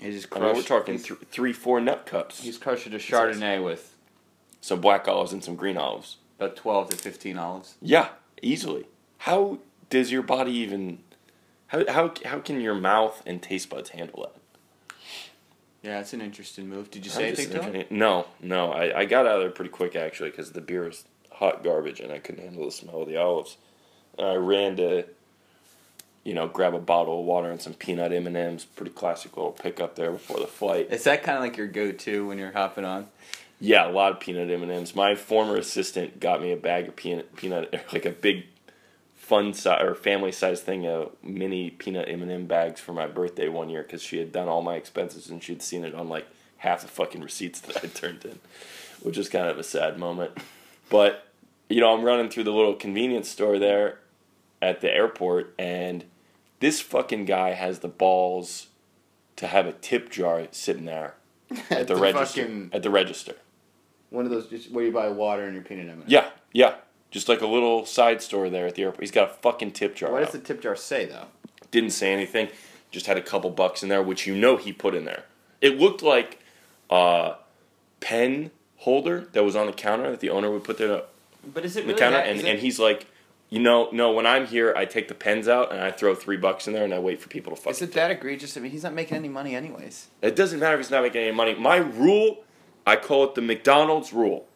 He 0.00 0.10
just 0.10 0.28
I 0.32 0.36
mean, 0.36 0.44
we're 0.48 0.52
crushed. 0.54 0.68
talking 0.68 0.98
th- 0.98 1.20
three, 1.30 1.52
four 1.52 1.80
nut 1.80 2.06
cups. 2.06 2.40
he's 2.42 2.58
crushed 2.58 2.86
a 2.86 2.90
Chardonnay 2.90 3.62
with 3.62 3.94
some 4.60 4.80
black 4.80 5.06
olives 5.06 5.32
and 5.32 5.44
some 5.44 5.56
green 5.56 5.76
olives. 5.76 6.16
about 6.38 6.56
twelve 6.56 6.88
to 6.90 6.96
fifteen 6.96 7.36
olives. 7.38 7.74
Yeah, 7.82 8.08
easily. 8.42 8.86
How 9.18 9.58
does 9.90 10.10
your 10.10 10.22
body 10.22 10.52
even? 10.52 11.00
How 11.68 11.84
how 11.90 12.14
how 12.24 12.38
can 12.40 12.60
your 12.60 12.74
mouth 12.74 13.22
and 13.26 13.42
taste 13.42 13.68
buds 13.70 13.90
handle 13.90 14.22
that? 14.22 14.94
Yeah, 15.82 16.00
it's 16.00 16.12
an 16.12 16.20
interesting 16.20 16.68
move. 16.68 16.90
Did 16.90 17.04
you 17.06 17.10
say 17.10 17.28
anything 17.28 17.50
to 17.50 17.62
him? 17.62 17.86
No, 17.90 18.26
no. 18.40 18.70
I, 18.72 19.00
I 19.00 19.04
got 19.06 19.26
out 19.26 19.36
of 19.36 19.40
there 19.40 19.50
pretty 19.50 19.70
quick 19.70 19.96
actually 19.96 20.30
because 20.30 20.52
the 20.52 20.60
beer 20.60 20.84
was 20.84 21.04
hot 21.30 21.64
garbage 21.64 22.00
and 22.00 22.12
I 22.12 22.18
couldn't 22.18 22.44
handle 22.44 22.66
the 22.66 22.70
smell 22.72 23.02
of 23.02 23.08
the 23.08 23.16
olives. 23.16 23.56
And 24.18 24.26
I 24.26 24.34
ran 24.34 24.76
to, 24.76 25.04
you 26.24 26.34
know, 26.34 26.48
grab 26.48 26.74
a 26.74 26.78
bottle 26.78 27.20
of 27.20 27.26
water 27.26 27.50
and 27.50 27.60
some 27.60 27.74
peanut 27.74 28.12
M 28.12 28.26
and 28.26 28.36
M's. 28.36 28.64
Pretty 28.64 28.92
classic 28.92 29.36
little 29.36 29.52
pickup 29.52 29.96
there 29.96 30.12
before 30.12 30.38
the 30.38 30.46
flight. 30.46 30.88
Is 30.90 31.04
that 31.04 31.22
kind 31.22 31.38
of 31.38 31.42
like 31.42 31.56
your 31.56 31.66
go-to 31.66 32.26
when 32.26 32.38
you're 32.38 32.52
hopping 32.52 32.84
on? 32.84 33.08
Yeah, 33.58 33.88
a 33.88 33.92
lot 33.92 34.12
of 34.12 34.20
peanut 34.20 34.50
M 34.50 34.62
and 34.62 34.72
M's. 34.72 34.94
My 34.94 35.14
former 35.14 35.56
assistant 35.56 36.20
got 36.20 36.40
me 36.40 36.52
a 36.52 36.56
bag 36.56 36.88
of 36.88 36.96
peanut 36.96 37.36
peanut 37.36 37.72
like 37.92 38.04
a 38.04 38.10
big 38.10 38.44
fun 39.16 39.54
size 39.54 39.80
or 39.82 39.94
family 39.94 40.32
size 40.32 40.60
thing 40.60 40.86
of 40.86 41.12
mini 41.22 41.70
peanut 41.70 42.08
M 42.08 42.22
and 42.22 42.30
M 42.30 42.46
bags 42.46 42.80
for 42.80 42.92
my 42.92 43.06
birthday 43.06 43.48
one 43.48 43.70
year 43.70 43.82
because 43.82 44.02
she 44.02 44.18
had 44.18 44.32
done 44.32 44.48
all 44.48 44.60
my 44.60 44.74
expenses 44.74 45.30
and 45.30 45.42
she'd 45.42 45.62
seen 45.62 45.84
it 45.84 45.94
on 45.94 46.08
like 46.08 46.26
half 46.58 46.82
the 46.82 46.88
fucking 46.88 47.22
receipts 47.22 47.60
that 47.60 47.76
I 47.82 47.86
turned 47.86 48.24
in, 48.24 48.38
which 49.02 49.16
was 49.16 49.28
kind 49.28 49.46
of 49.46 49.58
a 49.58 49.62
sad 49.62 49.98
moment. 49.98 50.32
But 50.90 51.26
you 51.68 51.80
know, 51.80 51.94
I'm 51.96 52.02
running 52.02 52.28
through 52.28 52.44
the 52.44 52.52
little 52.52 52.74
convenience 52.74 53.28
store 53.28 53.58
there 53.58 53.99
at 54.62 54.80
the 54.80 54.92
airport, 54.92 55.54
and 55.58 56.04
this 56.60 56.80
fucking 56.80 57.24
guy 57.24 57.50
has 57.50 57.78
the 57.80 57.88
balls 57.88 58.68
to 59.36 59.46
have 59.46 59.66
a 59.66 59.72
tip 59.72 60.10
jar 60.10 60.46
sitting 60.50 60.84
there 60.84 61.14
at 61.70 61.86
the, 61.88 61.94
The 61.94 61.96
register. 61.96 62.42
fucking- 62.42 62.70
At 62.72 62.82
the 62.82 62.90
register. 62.90 63.34
One 64.10 64.24
of 64.24 64.30
those 64.32 64.48
just 64.48 64.70
where 64.72 64.84
you 64.84 64.90
buy 64.92 65.08
water 65.08 65.44
and 65.44 65.54
your 65.54 65.62
peanut 65.62 65.88
M&Ms. 65.88 66.04
Yeah, 66.08 66.28
yeah. 66.52 66.74
Just 67.12 67.28
like 67.28 67.40
a 67.40 67.46
little 67.46 67.86
side 67.86 68.20
store 68.22 68.50
there 68.50 68.66
at 68.66 68.74
the 68.74 68.82
airport. 68.82 69.00
He's 69.02 69.10
got 69.12 69.30
a 69.30 69.32
fucking 69.34 69.70
tip 69.72 69.94
jar. 69.94 70.10
What 70.10 70.22
out. 70.22 70.32
does 70.32 70.40
the 70.40 70.46
tip 70.46 70.60
jar 70.60 70.74
say 70.76 71.06
though? 71.06 71.26
Didn't 71.70 71.90
say 71.90 72.12
anything. 72.12 72.48
Just 72.90 73.06
had 73.06 73.16
a 73.16 73.22
couple 73.22 73.50
bucks 73.50 73.84
in 73.84 73.88
there, 73.88 74.02
which 74.02 74.26
you 74.26 74.34
know 74.36 74.56
he 74.56 74.72
put 74.72 74.94
in 74.96 75.04
there. 75.04 75.24
It 75.60 75.78
looked 75.78 76.02
like 76.02 76.40
a 76.90 77.34
pen 78.00 78.50
holder 78.78 79.28
that 79.32 79.44
was 79.44 79.54
on 79.54 79.66
the 79.66 79.72
counter 79.72 80.10
that 80.10 80.18
the 80.20 80.30
owner 80.30 80.50
would 80.50 80.64
put 80.64 80.78
there 80.78 81.02
But 81.54 81.64
is 81.64 81.76
it 81.76 81.82
on 81.82 81.86
the 81.88 81.94
counter, 81.94 82.16
and, 82.18 82.40
and 82.40 82.58
he's 82.58 82.78
like, 82.80 83.06
you 83.50 83.58
know, 83.58 83.88
no. 83.92 84.12
When 84.12 84.26
I'm 84.26 84.46
here, 84.46 84.72
I 84.76 84.84
take 84.86 85.08
the 85.08 85.14
pens 85.14 85.48
out 85.48 85.72
and 85.72 85.80
I 85.80 85.90
throw 85.90 86.14
three 86.14 86.36
bucks 86.36 86.66
in 86.66 86.72
there 86.72 86.84
and 86.84 86.94
I 86.94 87.00
wait 87.00 87.20
for 87.20 87.28
people 87.28 87.54
to 87.54 87.60
fuck. 87.60 87.72
is 87.72 87.82
it 87.82 87.92
that 87.92 88.10
egregious? 88.10 88.56
I 88.56 88.60
mean, 88.60 88.70
he's 88.70 88.84
not 88.84 88.94
making 88.94 89.16
any 89.16 89.28
money 89.28 89.54
anyways. 89.54 90.08
It 90.22 90.36
doesn't 90.36 90.60
matter 90.60 90.74
if 90.74 90.80
he's 90.80 90.90
not 90.90 91.02
making 91.02 91.22
any 91.22 91.36
money. 91.36 91.54
My 91.54 91.76
rule, 91.76 92.44
I 92.86 92.96
call 92.96 93.24
it 93.24 93.34
the 93.34 93.42
McDonald's 93.42 94.12
rule. 94.12 94.46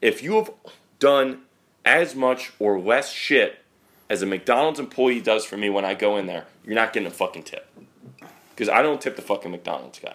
If 0.00 0.22
you 0.22 0.34
have 0.36 0.50
done 0.98 1.42
as 1.84 2.14
much 2.14 2.52
or 2.58 2.80
less 2.80 3.12
shit 3.12 3.60
as 4.08 4.22
a 4.22 4.26
McDonald's 4.26 4.80
employee 4.80 5.20
does 5.20 5.44
for 5.44 5.56
me 5.56 5.68
when 5.70 5.84
I 5.84 5.94
go 5.94 6.16
in 6.16 6.26
there, 6.26 6.46
you're 6.64 6.74
not 6.74 6.92
getting 6.92 7.06
a 7.06 7.12
fucking 7.12 7.44
tip. 7.44 7.68
Because 8.50 8.68
I 8.68 8.82
don't 8.82 9.00
tip 9.00 9.16
the 9.16 9.22
fucking 9.22 9.50
McDonald's 9.50 9.98
guy. 9.98 10.14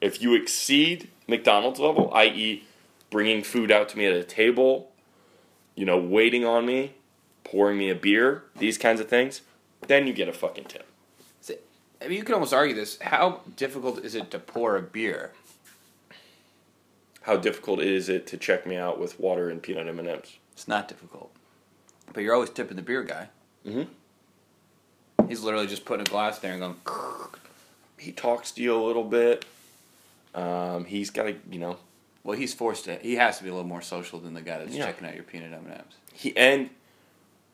If 0.00 0.20
you 0.22 0.34
exceed 0.34 1.08
McDonald's 1.26 1.78
level, 1.78 2.10
i.e., 2.14 2.64
bringing 3.10 3.42
food 3.42 3.70
out 3.70 3.88
to 3.90 3.98
me 3.98 4.06
at 4.06 4.14
a 4.14 4.24
table, 4.24 4.90
you 5.74 5.84
know, 5.84 5.98
waiting 5.98 6.44
on 6.44 6.66
me, 6.66 6.94
pouring 7.50 7.78
me 7.78 7.90
a 7.90 7.94
beer, 7.94 8.44
these 8.56 8.78
kinds 8.78 9.00
of 9.00 9.08
things, 9.08 9.42
then 9.88 10.06
you 10.06 10.12
get 10.12 10.28
a 10.28 10.32
fucking 10.32 10.64
tip. 10.64 10.86
I 12.02 12.08
mean, 12.08 12.16
you 12.16 12.24
could 12.24 12.32
almost 12.32 12.54
argue 12.54 12.74
this. 12.74 12.98
How 13.02 13.42
difficult 13.56 13.98
is 14.02 14.14
it 14.14 14.30
to 14.30 14.38
pour 14.38 14.74
a 14.74 14.80
beer? 14.80 15.32
How 17.22 17.36
difficult 17.36 17.80
is 17.80 18.08
it 18.08 18.26
to 18.28 18.38
check 18.38 18.66
me 18.66 18.76
out 18.76 18.98
with 18.98 19.20
water 19.20 19.50
and 19.50 19.62
peanut 19.62 19.86
M&Ms? 19.86 20.36
It's 20.54 20.66
not 20.66 20.88
difficult. 20.88 21.30
But 22.14 22.22
you're 22.22 22.32
always 22.34 22.48
tipping 22.48 22.76
the 22.76 22.82
beer 22.82 23.02
guy. 23.02 23.28
Mm-hmm. 23.66 25.28
He's 25.28 25.42
literally 25.42 25.66
just 25.66 25.84
putting 25.84 26.06
a 26.06 26.10
glass 26.10 26.38
there 26.38 26.52
and 26.52 26.60
going. 26.62 26.76
he 27.98 28.12
talks 28.12 28.50
to 28.52 28.62
you 28.62 28.74
a 28.74 28.82
little 28.82 29.04
bit. 29.04 29.44
Um, 30.34 30.86
he's 30.86 31.10
got 31.10 31.24
to, 31.24 31.36
you 31.50 31.58
know, 31.58 31.76
Well, 32.24 32.38
he's 32.38 32.54
forced 32.54 32.86
to. 32.86 32.96
He 32.96 33.16
has 33.16 33.36
to 33.38 33.44
be 33.44 33.50
a 33.50 33.52
little 33.52 33.68
more 33.68 33.82
social 33.82 34.18
than 34.20 34.32
the 34.32 34.40
guy 34.40 34.56
that's 34.58 34.72
Yeah. 34.74 34.86
checking 34.86 35.06
out 35.06 35.14
your 35.14 35.24
peanut 35.24 35.52
M 35.52 35.66
and 35.66 35.74
M's. 35.74 35.94
he 36.14 36.34
and 36.34 36.70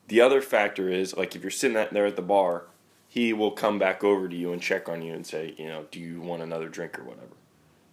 the 0.07 0.21
other 0.21 0.41
factor 0.41 0.89
is 0.89 1.15
like 1.15 1.35
if 1.35 1.41
you're 1.41 1.51
sitting 1.51 1.87
there 1.91 2.05
at 2.05 2.15
the 2.15 2.21
bar, 2.21 2.65
he 3.07 3.33
will 3.33 3.51
come 3.51 3.79
back 3.79 4.03
over 4.03 4.27
to 4.27 4.35
you 4.35 4.51
and 4.53 4.61
check 4.61 4.89
on 4.89 5.01
you 5.01 5.13
and 5.13 5.25
say, 5.25 5.55
you 5.57 5.67
know, 5.67 5.85
do 5.91 5.99
you 5.99 6.21
want 6.21 6.41
another 6.41 6.69
drink 6.69 6.99
or 6.99 7.03
whatever. 7.03 7.27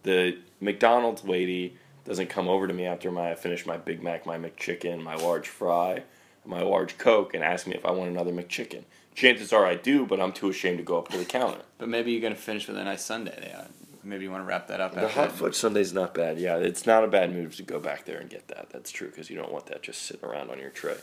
The 0.03 0.37
McDonald's 0.59 1.23
lady 1.23 1.77
doesn't 2.03 2.27
come 2.27 2.47
over 2.47 2.67
to 2.67 2.73
me 2.73 2.85
after 2.85 3.11
my 3.11 3.31
I 3.31 3.35
finish 3.35 3.65
my 3.65 3.77
Big 3.77 4.03
Mac, 4.03 4.25
my 4.25 4.37
McChicken, 4.37 5.01
my 5.01 5.15
large 5.15 5.47
fry, 5.47 6.03
my 6.45 6.61
large 6.61 6.97
Coke, 6.97 7.33
and 7.33 7.43
ask 7.43 7.65
me 7.65 7.73
if 7.73 7.85
I 7.85 7.91
want 7.91 8.11
another 8.11 8.31
McChicken. 8.31 8.83
Chances 9.15 9.51
are 9.53 9.65
I 9.65 9.75
do, 9.75 10.05
but 10.05 10.19
I'm 10.19 10.31
too 10.31 10.49
ashamed 10.49 10.77
to 10.77 10.83
go 10.83 10.97
up 10.97 11.07
to 11.09 11.17
the 11.17 11.25
counter. 11.25 11.61
But 11.77 11.89
maybe 11.89 12.11
you're 12.11 12.21
gonna 12.21 12.35
finish 12.35 12.67
with 12.67 12.77
a 12.77 12.83
nice 12.83 13.03
sundae. 13.03 13.47
Yeah. 13.49 13.65
Maybe 14.03 14.25
you 14.25 14.31
want 14.31 14.43
to 14.43 14.47
wrap 14.47 14.67
that 14.67 14.79
up. 14.79 14.93
The 14.93 15.07
hot 15.09 15.31
fudge 15.31 15.55
sundae's 15.55 15.91
not 15.91 16.13
bad. 16.13 16.37
Yeah, 16.37 16.57
it's 16.57 16.85
not 16.85 17.03
a 17.03 17.07
bad 17.07 17.33
move 17.33 17.55
to 17.55 17.63
go 17.63 17.79
back 17.79 18.05
there 18.05 18.19
and 18.19 18.29
get 18.29 18.47
that. 18.49 18.69
That's 18.69 18.91
true 18.91 19.09
because 19.09 19.31
you 19.31 19.35
don't 19.35 19.51
want 19.51 19.65
that 19.65 19.81
just 19.81 20.03
sitting 20.03 20.23
around 20.23 20.51
on 20.51 20.59
your 20.59 20.69
tray. 20.69 20.97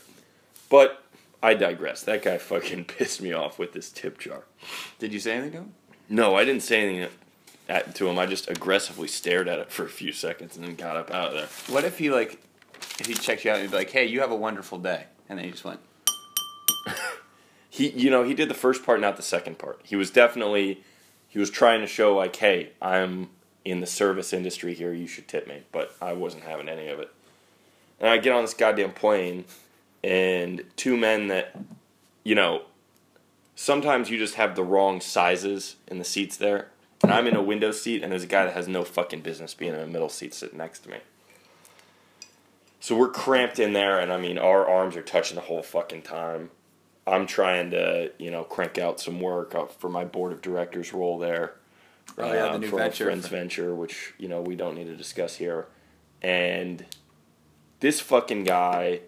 But 0.69 1.02
I 1.43 1.53
digress. 1.53 2.01
That 2.03 2.23
guy 2.23 2.37
fucking 2.39 2.85
pissed 2.97 3.21
me 3.21 3.33
off 3.33 3.59
with 3.59 3.73
this 3.73 3.91
tip 3.91 4.17
jar. 4.17 4.45
Did 4.97 5.13
you 5.13 5.19
say 5.19 5.33
anything 5.33 5.51
to 5.51 5.57
him? 5.59 5.73
No, 6.09 6.35
I 6.35 6.45
didn't 6.45 6.63
say 6.63 6.81
anything 6.81 7.09
at, 7.69 7.93
to 7.95 8.07
him. 8.07 8.17
I 8.17 8.25
just 8.25 8.49
aggressively 8.49 9.07
stared 9.07 9.47
at 9.47 9.59
it 9.59 9.71
for 9.71 9.85
a 9.85 9.89
few 9.89 10.11
seconds 10.11 10.55
and 10.55 10.65
then 10.65 10.75
got 10.75 10.97
up 10.97 11.11
out 11.11 11.27
of 11.29 11.33
there. 11.33 11.75
What 11.75 11.83
if 11.83 11.99
he 11.99 12.09
like, 12.09 12.41
if 12.99 13.05
he 13.05 13.13
checked 13.13 13.45
you 13.45 13.51
out 13.51 13.57
and 13.57 13.63
he'd 13.63 13.71
be 13.71 13.77
like, 13.77 13.91
"Hey, 13.91 14.05
you 14.05 14.21
have 14.21 14.31
a 14.31 14.35
wonderful 14.35 14.79
day," 14.79 15.05
and 15.29 15.37
then 15.37 15.45
he 15.45 15.51
just 15.51 15.63
went, 15.63 15.79
He, 17.73 17.89
you 17.89 18.11
know, 18.11 18.23
he 18.23 18.35
did 18.35 18.51
the 18.51 18.53
first 18.53 18.85
part, 18.85 19.01
not 19.01 19.17
the 19.17 19.23
second 19.23 19.57
part. 19.57 19.79
He 19.83 19.95
was 19.95 20.11
definitely, 20.11 20.83
he 21.27 21.39
was 21.39 21.49
trying 21.49 21.81
to 21.81 21.87
show 21.87 22.15
like, 22.15 22.35
hey, 22.35 22.73
I'm 22.79 23.31
in 23.65 23.79
the 23.79 23.87
service 23.87 24.31
industry 24.31 24.75
here. 24.75 24.93
You 24.93 25.07
should 25.07 25.27
tip 25.27 25.47
me, 25.47 25.63
but 25.71 25.95
I 25.99 26.13
wasn't 26.13 26.43
having 26.43 26.69
any 26.69 26.87
of 26.89 26.99
it. 26.99 27.11
And 27.99 28.07
I 28.07 28.17
get 28.17 28.31
on 28.31 28.43
this 28.43 28.53
goddamn 28.53 28.91
plane, 28.91 29.45
and 30.03 30.63
two 30.75 30.97
men 30.97 31.27
that, 31.27 31.55
you 32.23 32.35
know, 32.35 32.63
sometimes 33.55 34.09
you 34.09 34.17
just 34.17 34.35
have 34.35 34.55
the 34.55 34.63
wrong 34.63 34.99
sizes 34.99 35.77
in 35.87 35.99
the 35.99 36.03
seats 36.03 36.37
there. 36.37 36.69
And 37.01 37.11
I'm 37.11 37.27
in 37.27 37.35
a 37.35 37.41
window 37.41 37.71
seat, 37.71 38.01
and 38.01 38.11
there's 38.11 38.23
a 38.23 38.27
guy 38.27 38.45
that 38.45 38.53
has 38.53 38.67
no 38.67 38.85
fucking 38.85 39.21
business 39.21 39.53
being 39.53 39.73
in 39.73 39.79
a 39.79 39.87
middle 39.87 40.07
seat 40.07 40.33
sitting 40.33 40.57
next 40.57 40.79
to 40.79 40.89
me. 40.89 40.97
So 42.79 42.95
we're 42.97 43.09
cramped 43.09 43.59
in 43.59 43.73
there, 43.73 43.99
and 43.99 44.11
I 44.11 44.17
mean, 44.17 44.37
our 44.37 44.65
arms 44.67 44.95
are 44.95 45.01
touching 45.01 45.35
the 45.35 45.41
whole 45.41 45.63
fucking 45.63 46.03
time. 46.03 46.49
I'm 47.05 47.27
trying 47.27 47.71
to, 47.71 48.11
you 48.17 48.31
know, 48.31 48.45
crank 48.45 48.77
out 48.77 49.01
some 49.01 49.19
work 49.19 49.53
for 49.79 49.89
my 49.89 50.05
board 50.05 50.31
of 50.31 50.41
directors 50.41 50.93
role 50.93 51.17
there. 51.17 51.55
Oh, 52.17 52.25
yeah, 52.25 52.33
the 52.33 52.51
uh, 52.51 52.57
new 52.57 52.67
for 52.67 52.77
venture. 52.77 53.05
friends 53.05 53.27
venture, 53.27 53.73
which 53.73 54.13
you 54.17 54.27
know 54.27 54.41
we 54.41 54.55
don't 54.55 54.75
need 54.75 54.87
to 54.87 54.95
discuss 54.95 55.37
here. 55.37 55.67
And 56.21 56.85
this 57.79 57.99
fucking 57.99 58.43
guy 58.43 59.01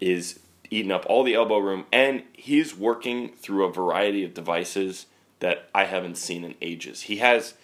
is 0.00 0.40
eating 0.70 0.92
up 0.92 1.04
all 1.08 1.22
the 1.22 1.34
elbow 1.34 1.58
room, 1.58 1.86
and 1.92 2.22
he's 2.32 2.76
working 2.76 3.30
through 3.30 3.64
a 3.64 3.72
variety 3.72 4.24
of 4.24 4.34
devices 4.34 5.06
that 5.40 5.68
I 5.74 5.84
haven't 5.84 6.16
seen 6.16 6.44
in 6.44 6.54
ages. 6.62 7.02
He 7.02 7.16
has 7.16 7.54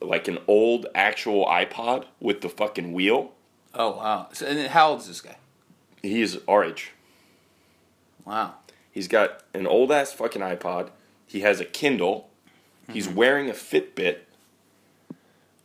like 0.00 0.28
an 0.28 0.38
old 0.48 0.86
actual 0.94 1.46
iPod 1.46 2.06
with 2.20 2.40
the 2.40 2.48
fucking 2.48 2.92
wheel. 2.92 3.32
"Oh 3.74 3.96
wow!" 3.96 4.28
So, 4.32 4.46
and 4.46 4.68
how 4.68 4.90
old 4.90 5.00
is 5.00 5.08
this 5.08 5.20
guy? 5.20 5.36
He's 6.02 6.38
our 6.48 6.64
age. 6.64 6.92
Wow. 8.24 8.54
He's 8.90 9.08
got 9.08 9.42
an 9.54 9.66
old 9.66 9.90
ass 9.90 10.12
fucking 10.12 10.42
iPod. 10.42 10.90
He 11.26 11.40
has 11.40 11.60
a 11.60 11.64
Kindle. 11.64 12.28
He's 12.92 13.08
wearing 13.08 13.48
a 13.48 13.54
Fitbit. 13.54 14.18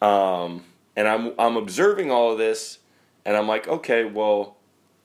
Um, 0.02 0.64
and 0.96 1.08
I'm 1.08 1.34
I'm 1.38 1.58
observing 1.58 2.12
all 2.12 2.32
of 2.32 2.38
this, 2.38 2.80
and 3.26 3.36
I'm 3.36 3.48
like, 3.48 3.68
okay, 3.68 4.06
well, 4.06 4.57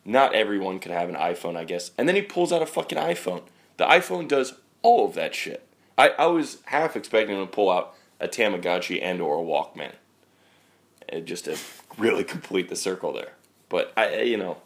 not 0.05 0.35
everyone 0.35 0.79
could 0.79 0.93
have 0.93 1.09
an 1.09 1.15
iPhone, 1.15 1.57
I 1.57 1.65
guess. 1.65 1.91
And 1.97 2.09
then 2.09 2.17
he 2.17 2.23
pulls 2.23 2.53
out 2.53 2.63
a 2.63 2.67
fucking 2.67 2.99
iPhone. 2.99 3.43
The 3.77 3.85
iPhone 3.85 4.29
does 4.29 4.55
all 4.83 5.07
of 5.07 5.15
that 5.15 5.35
shit. 5.35 5.67
I, 5.97 6.09
I 6.11 6.27
was 6.27 6.59
half 6.67 6.97
expecting 6.97 7.37
him 7.37 7.47
to 7.47 7.51
pull 7.53 7.71
out 7.71 7.95
a 8.21 8.27
Tamagotchi 8.29 9.01
and 9.03 9.21
or 9.21 9.39
a 9.39 9.43
Walkman, 9.45 9.93
just 11.25 11.45
to 11.45 11.57
really 11.99 12.25
complete 12.25 12.69
the 12.69 12.77
circle 12.77 13.13
there. 13.13 13.33
But 13.69 13.93
I, 13.97 14.23
you 14.23 14.37
know, 14.37 14.59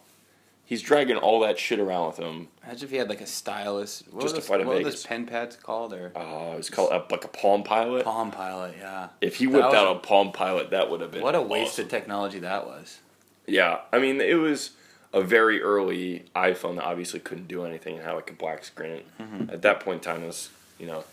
he's 0.65 0.81
dragging 0.81 1.17
all 1.17 1.39
that 1.41 1.57
shit 1.59 1.79
around 1.79 2.07
with 2.07 2.17
him. 2.17 2.47
Imagine 2.63 2.83
if 2.85 2.91
he 2.91 2.97
had 2.97 3.09
like 3.09 3.21
a 3.21 3.25
stylus. 3.27 4.03
What 4.11 4.21
Just 4.21 4.35
to 4.35 4.41
fight 4.41 4.59
what 4.65 4.67
were 4.77 4.83
those 4.83 5.05
pen 5.05 5.25
pads 5.25 5.55
called? 5.55 5.93
Or 5.93 6.11
Uh, 6.15 6.55
it's 6.57 6.69
called 6.69 6.91
a, 6.91 7.05
like 7.11 7.23
a 7.23 7.29
Palm 7.29 7.63
Pilot. 7.63 8.03
Palm 8.05 8.31
Pilot? 8.31 8.75
Yeah. 8.79 9.09
If 9.21 9.37
he 9.37 9.47
whipped 9.47 9.65
was 9.65 9.73
out 9.75 9.87
a- 9.87 9.91
a 9.91 9.99
Palm 9.99 10.31
Pilot, 10.31 10.71
that 10.71 10.89
would 10.89 11.01
have 11.01 11.11
been 11.11 11.21
What 11.21 11.35
a 11.35 11.41
waste 11.41 11.73
awesome. 11.73 11.85
of 11.85 11.91
technology 11.91 12.39
that 12.39 12.65
was. 12.65 12.99
Yeah, 13.45 13.79
I 13.93 13.99
mean, 13.99 14.19
it 14.19 14.35
was 14.35 14.71
a 15.17 15.23
very 15.23 15.61
early 15.61 16.25
iPhone 16.35 16.75
that 16.75 16.83
obviously 16.85 17.19
couldn't 17.19 17.47
do 17.47 17.65
anything 17.65 17.95
and 17.95 18.03
had 18.03 18.13
like 18.13 18.29
a 18.29 18.33
black 18.33 18.63
screen. 18.63 19.01
At 19.49 19.61
that 19.63 19.79
point 19.79 20.05
in 20.05 20.13
time, 20.13 20.23
it 20.23 20.27
was 20.27 20.49
you 20.79 20.85
know, 20.87 21.03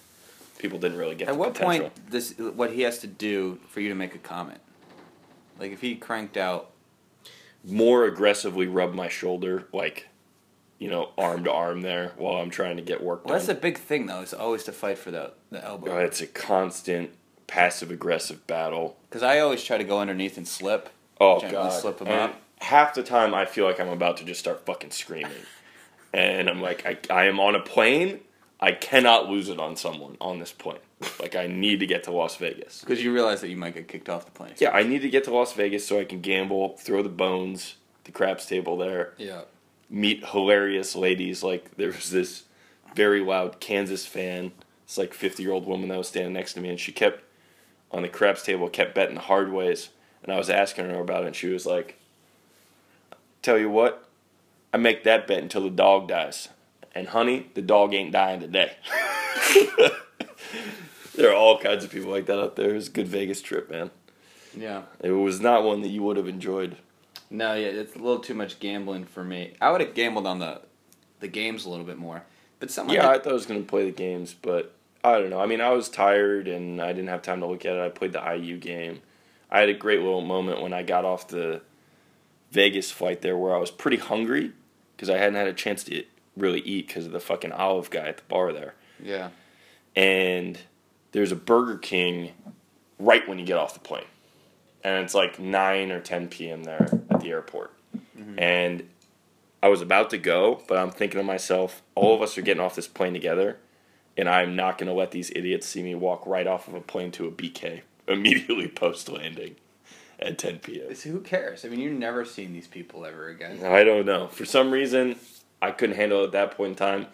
people 0.58 0.78
didn't 0.78 0.98
really 0.98 1.14
get 1.14 1.28
Mm-hmm. 1.28 1.34
At 1.34 1.38
what 1.38 1.54
potential. 1.54 1.90
point 1.90 2.10
this 2.10 2.34
what 2.38 2.72
he 2.72 2.82
has 2.82 2.98
to 3.00 3.06
do 3.06 3.58
for 3.68 3.80
you 3.80 3.88
to 3.88 3.94
make 3.94 4.14
a 4.14 4.18
comment? 4.18 4.60
Like 5.58 5.72
if 5.72 5.80
he 5.80 5.94
cranked 5.96 6.36
out 6.36 6.70
More 7.64 8.04
aggressively 8.04 8.66
rub 8.66 8.92
my 8.94 9.08
shoulder, 9.08 9.66
like 9.72 10.08
you 10.78 10.90
know, 10.90 11.10
arm 11.16 11.44
to 11.44 11.52
arm 11.52 11.80
there 11.82 12.12
while 12.18 12.34
I'm 12.42 12.50
trying 12.50 12.76
to 12.76 12.82
get 12.82 13.02
work 13.02 13.24
Well, 13.24 13.34
that's 13.34 13.48
a 13.48 13.54
big 13.54 13.78
thing 13.78 14.06
though, 14.06 14.20
is 14.20 14.34
always 14.34 14.64
to 14.64 14.72
fight 14.72 14.98
for 14.98 15.10
the 15.10 15.32
the 15.50 15.64
elbow. 15.64 15.96
Uh, 15.96 16.00
it's 16.00 16.20
a 16.20 16.26
constant 16.26 17.10
passive 17.46 17.90
aggressive 17.90 18.46
battle. 18.46 18.96
Because 19.08 19.22
I 19.22 19.38
always 19.38 19.62
try 19.64 19.78
to 19.78 19.84
go 19.84 19.98
underneath 20.00 20.36
and 20.36 20.46
slip. 20.46 20.90
Oh 21.20 21.40
god! 21.40 21.70
slip 21.72 22.00
'em 22.02 22.08
And 22.08 22.20
up. 22.32 22.40
Half 22.64 22.94
the 22.94 23.02
time, 23.02 23.34
I 23.34 23.44
feel 23.44 23.66
like 23.66 23.78
I'm 23.78 23.88
about 23.88 24.16
to 24.18 24.24
just 24.24 24.40
start 24.40 24.64
fucking 24.64 24.90
screaming, 24.90 25.32
and 26.12 26.48
I'm 26.48 26.62
like, 26.62 26.86
I, 26.86 26.96
I 27.14 27.24
am 27.26 27.38
on 27.38 27.54
a 27.54 27.60
plane. 27.60 28.20
I 28.60 28.72
cannot 28.72 29.28
lose 29.28 29.48
it 29.50 29.58
on 29.60 29.76
someone 29.76 30.16
on 30.20 30.38
this 30.38 30.52
plane. 30.52 30.78
Like 31.20 31.36
I 31.36 31.46
need 31.46 31.80
to 31.80 31.86
get 31.86 32.04
to 32.04 32.12
Las 32.12 32.36
Vegas. 32.36 32.80
Because 32.80 33.04
you 33.04 33.12
realize 33.12 33.42
that 33.42 33.48
you 33.50 33.56
might 33.58 33.74
get 33.74 33.88
kicked 33.88 34.08
off 34.08 34.24
the 34.24 34.30
plane. 34.30 34.54
Yeah, 34.56 34.70
I 34.70 34.82
need 34.84 35.02
to 35.02 35.10
get 35.10 35.24
to 35.24 35.34
Las 35.34 35.52
Vegas 35.52 35.86
so 35.86 36.00
I 36.00 36.04
can 36.04 36.20
gamble, 36.22 36.78
throw 36.78 37.02
the 37.02 37.10
bones, 37.10 37.74
the 38.04 38.12
craps 38.12 38.46
table 38.46 38.78
there, 38.78 39.12
Yeah. 39.18 39.42
meet 39.90 40.24
hilarious 40.24 40.96
ladies. 40.96 41.42
Like 41.42 41.76
there 41.76 41.88
was 41.88 42.10
this 42.10 42.44
very 42.94 43.20
loud 43.20 43.60
Kansas 43.60 44.06
fan, 44.06 44.52
It's 44.84 44.96
like 44.96 45.12
fifty 45.12 45.42
year 45.42 45.52
old 45.52 45.66
woman 45.66 45.88
that 45.90 45.98
was 45.98 46.08
standing 46.08 46.32
next 46.32 46.54
to 46.54 46.60
me, 46.62 46.70
and 46.70 46.80
she 46.80 46.92
kept 46.92 47.22
on 47.90 48.00
the 48.02 48.08
craps 48.08 48.42
table 48.42 48.70
kept 48.70 48.94
betting 48.94 49.16
the 49.16 49.20
hard 49.20 49.52
ways, 49.52 49.90
and 50.22 50.32
I 50.32 50.38
was 50.38 50.48
asking 50.48 50.88
her 50.88 51.00
about 51.00 51.24
it, 51.24 51.26
and 51.26 51.36
she 51.36 51.48
was 51.48 51.66
like, 51.66 51.98
"Tell 53.44 53.58
you 53.58 53.68
what, 53.68 54.08
I 54.72 54.78
make 54.78 55.04
that 55.04 55.26
bet 55.26 55.42
until 55.42 55.64
the 55.64 55.70
dog 55.70 56.08
dies, 56.08 56.48
and 56.94 57.08
honey, 57.08 57.50
the 57.52 57.60
dog 57.60 57.92
ain't 57.92 58.10
dying 58.10 58.40
today." 58.40 58.76
there 61.14 61.30
are 61.30 61.36
all 61.36 61.58
kinds 61.58 61.84
of 61.84 61.90
people 61.90 62.10
like 62.10 62.24
that 62.24 62.40
out 62.40 62.56
there. 62.56 62.70
It 62.70 62.74
was 62.74 62.88
a 62.88 62.92
good 62.92 63.06
Vegas 63.06 63.42
trip, 63.42 63.70
man. 63.70 63.90
Yeah. 64.56 64.82
It 65.00 65.10
was 65.10 65.40
not 65.40 65.62
one 65.62 65.82
that 65.82 65.88
you 65.88 66.02
would 66.02 66.16
have 66.16 66.26
enjoyed. 66.26 66.76
No, 67.28 67.52
yeah, 67.54 67.66
it's 67.66 67.94
a 67.94 67.98
little 67.98 68.20
too 68.20 68.34
much 68.34 68.60
gambling 68.60 69.04
for 69.04 69.22
me. 69.22 69.54
I 69.60 69.70
would 69.70 69.82
have 69.82 69.92
gambled 69.92 70.26
on 70.26 70.38
the 70.38 70.62
the 71.20 71.28
games 71.28 71.66
a 71.66 71.70
little 71.70 71.84
bit 71.84 71.98
more. 71.98 72.24
But 72.60 72.70
something 72.70 72.94
Yeah, 72.94 73.10
I 73.10 73.18
thought 73.18 73.30
I 73.30 73.34
was 73.34 73.46
going 73.46 73.62
to 73.62 73.68
play 73.68 73.84
the 73.84 73.90
games, 73.90 74.34
but 74.40 74.74
I 75.02 75.18
don't 75.18 75.28
know. 75.28 75.40
I 75.40 75.46
mean, 75.46 75.60
I 75.60 75.70
was 75.70 75.90
tired 75.90 76.48
and 76.48 76.80
I 76.80 76.88
didn't 76.88 77.08
have 77.08 77.20
time 77.20 77.40
to 77.40 77.46
look 77.46 77.66
at 77.66 77.76
it. 77.76 77.80
I 77.80 77.90
played 77.90 78.12
the 78.12 78.34
IU 78.34 78.56
game. 78.58 79.02
I 79.50 79.60
had 79.60 79.68
a 79.68 79.74
great 79.74 80.00
little 80.00 80.22
moment 80.22 80.62
when 80.62 80.72
I 80.72 80.82
got 80.82 81.04
off 81.04 81.28
the 81.28 81.60
Vegas 82.54 82.92
flight 82.92 83.20
there 83.20 83.36
where 83.36 83.52
I 83.52 83.58
was 83.58 83.72
pretty 83.72 83.96
hungry 83.96 84.52
because 84.96 85.10
I 85.10 85.18
hadn't 85.18 85.34
had 85.34 85.48
a 85.48 85.52
chance 85.52 85.82
to 85.84 86.04
really 86.36 86.60
eat 86.60 86.86
because 86.86 87.04
of 87.04 87.12
the 87.12 87.18
fucking 87.18 87.50
olive 87.50 87.90
guy 87.90 88.06
at 88.06 88.18
the 88.18 88.22
bar 88.28 88.52
there. 88.52 88.74
Yeah. 89.02 89.30
And 89.96 90.58
there's 91.10 91.32
a 91.32 91.36
Burger 91.36 91.76
King 91.76 92.30
right 93.00 93.28
when 93.28 93.40
you 93.40 93.44
get 93.44 93.58
off 93.58 93.74
the 93.74 93.80
plane. 93.80 94.06
And 94.84 95.04
it's 95.04 95.14
like 95.14 95.40
9 95.40 95.90
or 95.90 96.00
10 96.00 96.28
p.m. 96.28 96.62
there 96.62 96.88
at 97.10 97.20
the 97.20 97.30
airport. 97.30 97.72
Mm-hmm. 98.16 98.38
And 98.38 98.88
I 99.60 99.68
was 99.68 99.82
about 99.82 100.10
to 100.10 100.18
go, 100.18 100.62
but 100.68 100.78
I'm 100.78 100.90
thinking 100.92 101.18
to 101.18 101.24
myself, 101.24 101.82
all 101.96 102.14
of 102.14 102.22
us 102.22 102.38
are 102.38 102.42
getting 102.42 102.62
off 102.62 102.76
this 102.76 102.86
plane 102.86 103.14
together, 103.14 103.58
and 104.16 104.28
I'm 104.28 104.54
not 104.54 104.78
going 104.78 104.88
to 104.88 104.92
let 104.92 105.10
these 105.10 105.32
idiots 105.34 105.66
see 105.66 105.82
me 105.82 105.96
walk 105.96 106.24
right 106.24 106.46
off 106.46 106.68
of 106.68 106.74
a 106.74 106.80
plane 106.80 107.10
to 107.12 107.26
a 107.26 107.32
BK 107.32 107.80
immediately 108.06 108.68
post 108.68 109.08
landing 109.08 109.56
at 110.18 110.38
10 110.38 110.58
p.m. 110.60 110.82
It's- 110.84 111.02
who 111.02 111.20
cares? 111.20 111.64
I 111.64 111.68
mean, 111.68 111.80
you're 111.80 111.92
never 111.92 112.24
seeing 112.24 112.52
these 112.52 112.66
people 112.68 113.04
ever 113.04 113.28
again. 113.28 113.64
I 113.64 113.84
don't 113.84 114.06
know. 114.06 114.28
For 114.28 114.44
some 114.44 114.70
reason, 114.70 115.16
I 115.62 115.70
couldn't 115.70 115.96
handle 115.96 116.22
it 116.22 116.26
at 116.26 116.32
that 116.32 116.50
point 116.56 116.70
in 116.70 116.76
time. 116.76 117.06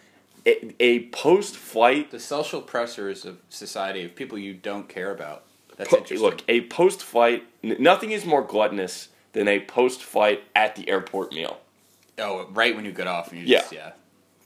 A, 0.46 0.74
a 0.82 1.00
post 1.10 1.56
flight 1.56 2.10
The 2.10 2.18
social 2.20 2.62
pressures 2.62 3.24
of 3.26 3.38
society 3.50 4.04
of 4.04 4.14
people 4.16 4.38
you 4.38 4.54
don't 4.54 4.88
care 4.88 5.10
about. 5.10 5.44
That's 5.76 5.90
Po- 5.90 5.96
interesting. 5.98 6.26
Look, 6.26 6.42
a 6.48 6.62
post 6.62 7.02
flight, 7.02 7.44
n- 7.62 7.76
nothing 7.78 8.10
is 8.10 8.24
more 8.24 8.42
gluttonous 8.42 9.08
than 9.32 9.48
a 9.48 9.60
post 9.60 10.02
flight 10.02 10.42
at 10.56 10.76
the 10.76 10.88
airport 10.88 11.32
meal. 11.32 11.60
oh, 12.18 12.46
right 12.52 12.74
when 12.76 12.84
you 12.84 12.92
get 12.92 13.06
off 13.06 13.30
and 13.32 13.40
you 13.40 13.46
Yeah. 13.46 13.58
just 13.60 13.72
yeah, 13.72 13.92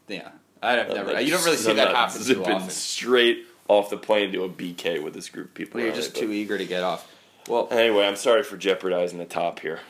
yeah. 0.08 0.28
I'd 0.62 0.78
have 0.78 0.88
never. 0.88 1.12
Like, 1.12 1.24
you 1.26 1.32
don't 1.32 1.44
really 1.44 1.56
see 1.56 1.70
I'm 1.70 1.76
that 1.76 1.94
happen 1.94 2.22
too 2.22 2.44
often. 2.44 2.70
straight 2.70 3.46
off 3.68 3.90
the 3.90 3.96
plane 3.96 4.32
to 4.32 4.44
a 4.44 4.48
BK 4.48 5.02
with 5.02 5.12
this 5.14 5.28
group 5.28 5.48
of 5.48 5.54
people. 5.54 5.78
Well, 5.78 5.86
you're 5.86 5.94
just 5.94 6.14
too 6.16 6.30
eager 6.32 6.56
to 6.58 6.64
get 6.66 6.82
off. 6.82 7.10
Well, 7.48 7.68
Anyway, 7.70 8.06
I'm 8.06 8.16
sorry 8.16 8.42
for 8.42 8.56
jeopardizing 8.56 9.18
the 9.18 9.24
top 9.24 9.60
here. 9.60 9.80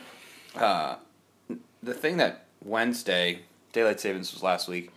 uh, 0.55 0.95
the 1.81 1.93
thing 1.93 2.17
that 2.17 2.45
Wednesday 2.63 3.41
daylight 3.71 3.99
savings 3.99 4.33
was 4.33 4.41
last 4.43 4.67
week. 4.67 4.91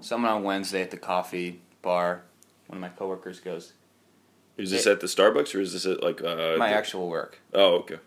Someone 0.00 0.30
on 0.30 0.42
Wednesday 0.42 0.82
at 0.82 0.90
the 0.90 0.96
coffee 0.96 1.60
bar, 1.82 2.22
one 2.66 2.76
of 2.76 2.80
my 2.80 2.88
coworkers 2.90 3.40
goes, 3.40 3.72
Is 4.56 4.70
this 4.70 4.86
at 4.86 5.00
the 5.00 5.06
Starbucks 5.06 5.54
or 5.54 5.60
is 5.60 5.72
this 5.72 5.86
at 5.86 6.02
like 6.02 6.22
uh, 6.22 6.56
"My 6.58 6.68
the- 6.70 6.74
actual 6.76 7.08
work," 7.08 7.38
Oh, 7.54 7.76
okay. 7.76 7.98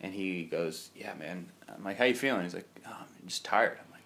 and 0.00 0.14
he 0.14 0.44
goes, 0.44 0.90
"Yeah, 0.96 1.12
man." 1.14 1.48
I'm 1.68 1.84
like, 1.84 1.98
"How 1.98 2.04
you 2.06 2.14
feeling?" 2.14 2.42
He's 2.42 2.54
like, 2.54 2.66
oh, 2.86 2.90
"I'm 3.00 3.28
just 3.28 3.44
tired." 3.44 3.78
I'm 3.84 3.92
like, 3.92 4.02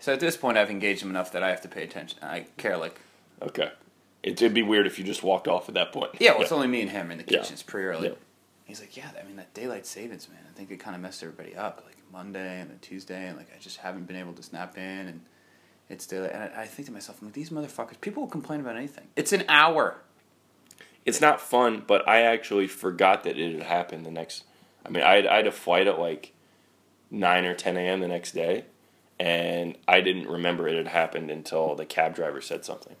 so 0.00 0.12
at 0.14 0.20
this 0.20 0.36
point, 0.36 0.56
I've 0.58 0.70
engaged 0.70 1.02
him 1.02 1.10
enough 1.10 1.30
that 1.32 1.42
I 1.42 1.50
have 1.50 1.60
to 1.62 1.68
pay 1.68 1.82
attention. 1.84 2.18
I 2.22 2.46
care 2.56 2.76
like 2.76 2.98
Okay. 3.42 3.70
It, 4.24 4.40
it'd 4.42 4.54
be 4.54 4.62
weird 4.62 4.86
if 4.86 4.98
you 4.98 5.04
just 5.04 5.22
walked 5.22 5.46
off 5.46 5.68
at 5.68 5.74
that 5.74 5.92
point. 5.92 6.12
Yeah, 6.18 6.32
well, 6.32 6.42
it's 6.42 6.50
only 6.52 6.66
me 6.66 6.80
and 6.80 6.90
him 6.90 7.10
in 7.12 7.18
the 7.18 7.24
Yeah. 7.28 7.38
kitchen. 7.40 7.52
It's 7.52 7.62
pretty 7.62 7.86
early. 7.86 8.08
Yeah. 8.08 8.14
He's 8.64 8.80
like, 8.80 8.96
yeah, 8.96 9.10
I 9.20 9.24
mean 9.26 9.36
that 9.36 9.52
daylight 9.54 9.84
savings, 9.86 10.28
man. 10.28 10.38
I 10.50 10.56
think 10.56 10.70
it 10.70 10.80
kind 10.80 10.96
of 10.96 11.02
messed 11.02 11.22
everybody 11.22 11.54
up. 11.54 11.82
Like 11.86 11.96
Monday 12.10 12.60
and 12.60 12.70
then 12.70 12.78
Tuesday, 12.80 13.26
and 13.28 13.36
like 13.36 13.48
I 13.54 13.58
just 13.60 13.76
haven't 13.78 14.06
been 14.06 14.16
able 14.16 14.32
to 14.32 14.42
snap 14.42 14.76
in. 14.78 14.82
And 14.82 15.20
It's 15.90 16.06
daylight, 16.06 16.30
and 16.32 16.42
I, 16.42 16.62
I 16.62 16.66
think 16.66 16.86
to 16.86 16.92
myself, 16.92 17.18
I'm 17.20 17.28
like, 17.28 17.34
these 17.34 17.50
motherfuckers. 17.50 18.00
People 18.00 18.22
will 18.22 18.30
complain 18.30 18.60
about 18.60 18.76
anything. 18.76 19.06
It's 19.16 19.32
an 19.34 19.44
hour. 19.48 19.98
It's 21.04 21.20
not 21.20 21.38
fun, 21.42 21.84
but 21.86 22.08
I 22.08 22.22
actually 22.22 22.66
forgot 22.66 23.24
that 23.24 23.38
it 23.38 23.52
had 23.52 23.62
happened 23.64 24.06
the 24.06 24.10
next. 24.10 24.44
I 24.86 24.88
mean, 24.88 25.02
I 25.02 25.16
had, 25.16 25.26
I 25.26 25.36
had 25.36 25.46
a 25.46 25.52
flight 25.52 25.86
at 25.86 25.98
like 25.98 26.32
nine 27.10 27.44
or 27.44 27.52
ten 27.54 27.76
a.m. 27.76 28.00
the 28.00 28.08
next 28.08 28.32
day, 28.32 28.64
and 29.20 29.76
I 29.86 30.00
didn't 30.00 30.28
remember 30.28 30.66
it 30.66 30.76
had 30.78 30.88
happened 30.88 31.30
until 31.30 31.74
the 31.74 31.84
cab 31.84 32.14
driver 32.14 32.40
said 32.40 32.64
something. 32.64 32.96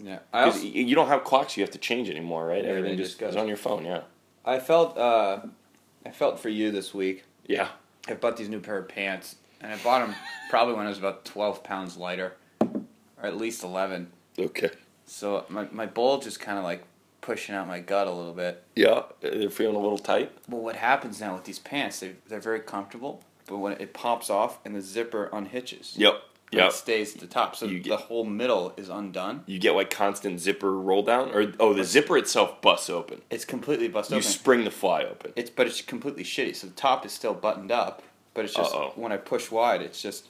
Yeah, 0.00 0.20
also, 0.32 0.60
you 0.64 0.94
don't 0.94 1.08
have 1.08 1.24
clocks 1.24 1.56
you 1.56 1.62
have 1.64 1.72
to 1.72 1.78
change 1.78 2.08
anymore, 2.08 2.46
right? 2.46 2.62
Yeah, 2.62 2.70
Everything 2.70 2.96
just 2.96 3.18
goes. 3.18 3.34
on 3.36 3.48
your 3.48 3.56
phone. 3.56 3.84
Yeah. 3.84 4.02
I 4.44 4.60
felt 4.60 4.96
uh, 4.96 5.40
I 6.06 6.10
felt 6.10 6.38
for 6.38 6.48
you 6.48 6.70
this 6.70 6.94
week. 6.94 7.24
Yeah. 7.46 7.68
I 8.06 8.14
bought 8.14 8.36
these 8.36 8.48
new 8.48 8.60
pair 8.60 8.78
of 8.78 8.88
pants, 8.88 9.36
and 9.60 9.72
I 9.72 9.76
bought 9.78 10.06
them 10.06 10.14
probably 10.50 10.74
when 10.74 10.86
I 10.86 10.88
was 10.88 10.98
about 10.98 11.24
twelve 11.24 11.64
pounds 11.64 11.96
lighter, 11.96 12.34
or 12.60 13.24
at 13.24 13.36
least 13.36 13.64
eleven. 13.64 14.10
Okay. 14.38 14.70
So 15.06 15.44
my 15.48 15.66
my 15.72 15.86
bulge 15.86 16.26
is 16.26 16.36
kind 16.38 16.58
of 16.58 16.64
like 16.64 16.84
pushing 17.20 17.54
out 17.54 17.66
my 17.66 17.80
gut 17.80 18.06
a 18.06 18.12
little 18.12 18.32
bit. 18.32 18.62
Yeah, 18.76 19.02
they're 19.20 19.50
feeling 19.50 19.74
a 19.76 19.80
little 19.80 19.98
tight. 19.98 20.30
Well, 20.48 20.60
what 20.62 20.76
happens 20.76 21.20
now 21.20 21.34
with 21.34 21.44
these 21.44 21.58
pants? 21.58 21.98
They 22.00 22.12
they're 22.28 22.40
very 22.40 22.60
comfortable, 22.60 23.22
but 23.46 23.58
when 23.58 23.72
it 23.72 23.92
pops 23.92 24.30
off 24.30 24.58
and 24.64 24.74
the 24.76 24.80
zipper 24.80 25.28
unhitches, 25.32 25.94
Yep. 25.98 26.22
Yep. 26.50 26.70
it 26.70 26.72
stays 26.72 27.14
at 27.14 27.20
the 27.20 27.26
top, 27.26 27.54
so 27.56 27.66
You 27.66 27.78
get- 27.80 27.90
the 27.90 27.96
whole 27.96 28.24
middle 28.24 28.72
is 28.76 28.88
undone. 28.88 29.42
You 29.46 29.58
get 29.58 29.74
like 29.74 29.90
constant 29.90 30.40
zipper 30.40 30.72
roll 30.72 31.02
down, 31.02 31.30
or 31.34 31.52
oh, 31.60 31.74
the 31.74 31.84
zipper 31.84 32.16
itself 32.16 32.60
busts 32.62 32.88
open. 32.88 33.20
It's 33.30 33.44
completely 33.44 33.88
busted 33.88 34.12
You 34.12 34.18
open. 34.18 34.30
spring 34.30 34.64
the 34.64 34.70
fly 34.70 35.02
open. 35.04 35.32
It's 35.36 35.50
but 35.50 35.66
it's 35.66 35.82
completely 35.82 36.24
shitty. 36.24 36.56
So 36.56 36.66
the 36.68 36.72
top 36.72 37.04
is 37.04 37.12
still 37.12 37.34
buttoned 37.34 37.70
up, 37.70 38.02
but 38.34 38.44
it's 38.44 38.54
just 38.54 38.74
Uh-oh. 38.74 38.92
when 38.96 39.12
I 39.12 39.16
push 39.18 39.50
wide, 39.50 39.82
it's 39.82 40.00
just 40.00 40.28